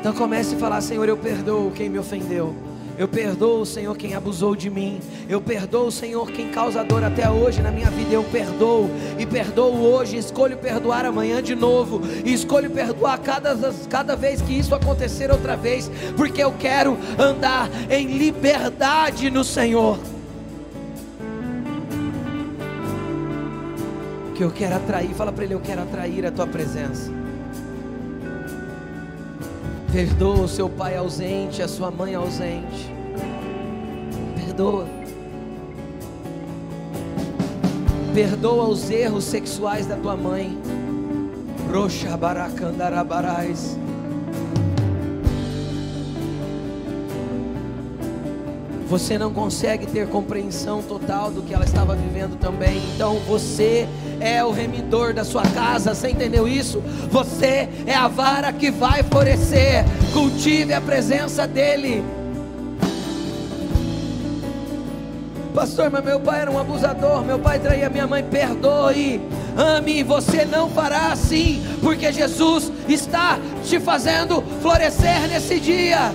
[0.00, 2.52] Então comece a falar: Senhor, eu perdoo quem me ofendeu,
[2.98, 5.00] Eu perdoo, Senhor, quem abusou de mim.
[5.28, 8.14] Eu perdoo, Senhor, quem causa dor até hoje na minha vida.
[8.14, 8.88] Eu perdoo
[9.18, 10.16] e perdoo hoje.
[10.16, 12.00] Escolho perdoar amanhã de novo.
[12.24, 13.54] E escolho perdoar cada,
[13.90, 15.90] cada vez que isso acontecer outra vez.
[16.16, 19.98] Porque eu quero andar em liberdade no Senhor.
[24.34, 25.12] Que eu quero atrair.
[25.14, 27.25] Fala para Ele: Eu quero atrair a tua presença.
[29.96, 32.92] Perdoa o seu pai ausente, a sua mãe ausente.
[34.34, 34.86] Perdoa.
[38.12, 40.54] Perdoa os erros sexuais da tua mãe.
[41.72, 43.78] Roxa baracandarabarais.
[48.88, 52.80] Você não consegue ter compreensão total do que ela estava vivendo também.
[52.94, 53.88] Então você
[54.20, 56.80] é o remidor da sua casa, você entendeu isso?
[57.10, 59.84] Você é a vara que vai florescer.
[60.12, 62.04] Cultive a presença dEle.
[65.52, 69.20] Pastor, mas meu pai era um abusador, meu pai traía minha mãe, perdoe.
[69.56, 76.12] Ame, você não fará assim, porque Jesus está te fazendo florescer nesse dia.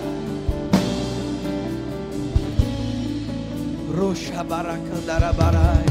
[4.02, 5.86] Roxa baracandarabarai.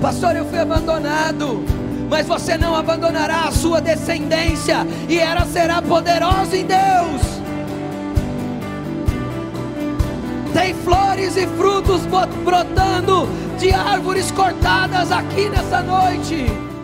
[0.00, 1.64] Pastor, eu fui abandonado,
[2.08, 7.22] mas você não abandonará a sua descendência, e ela será poderosa em Deus.
[10.52, 12.02] Tem flores e frutos
[12.44, 13.28] brotando
[13.58, 16.75] de árvores cortadas aqui nessa noite.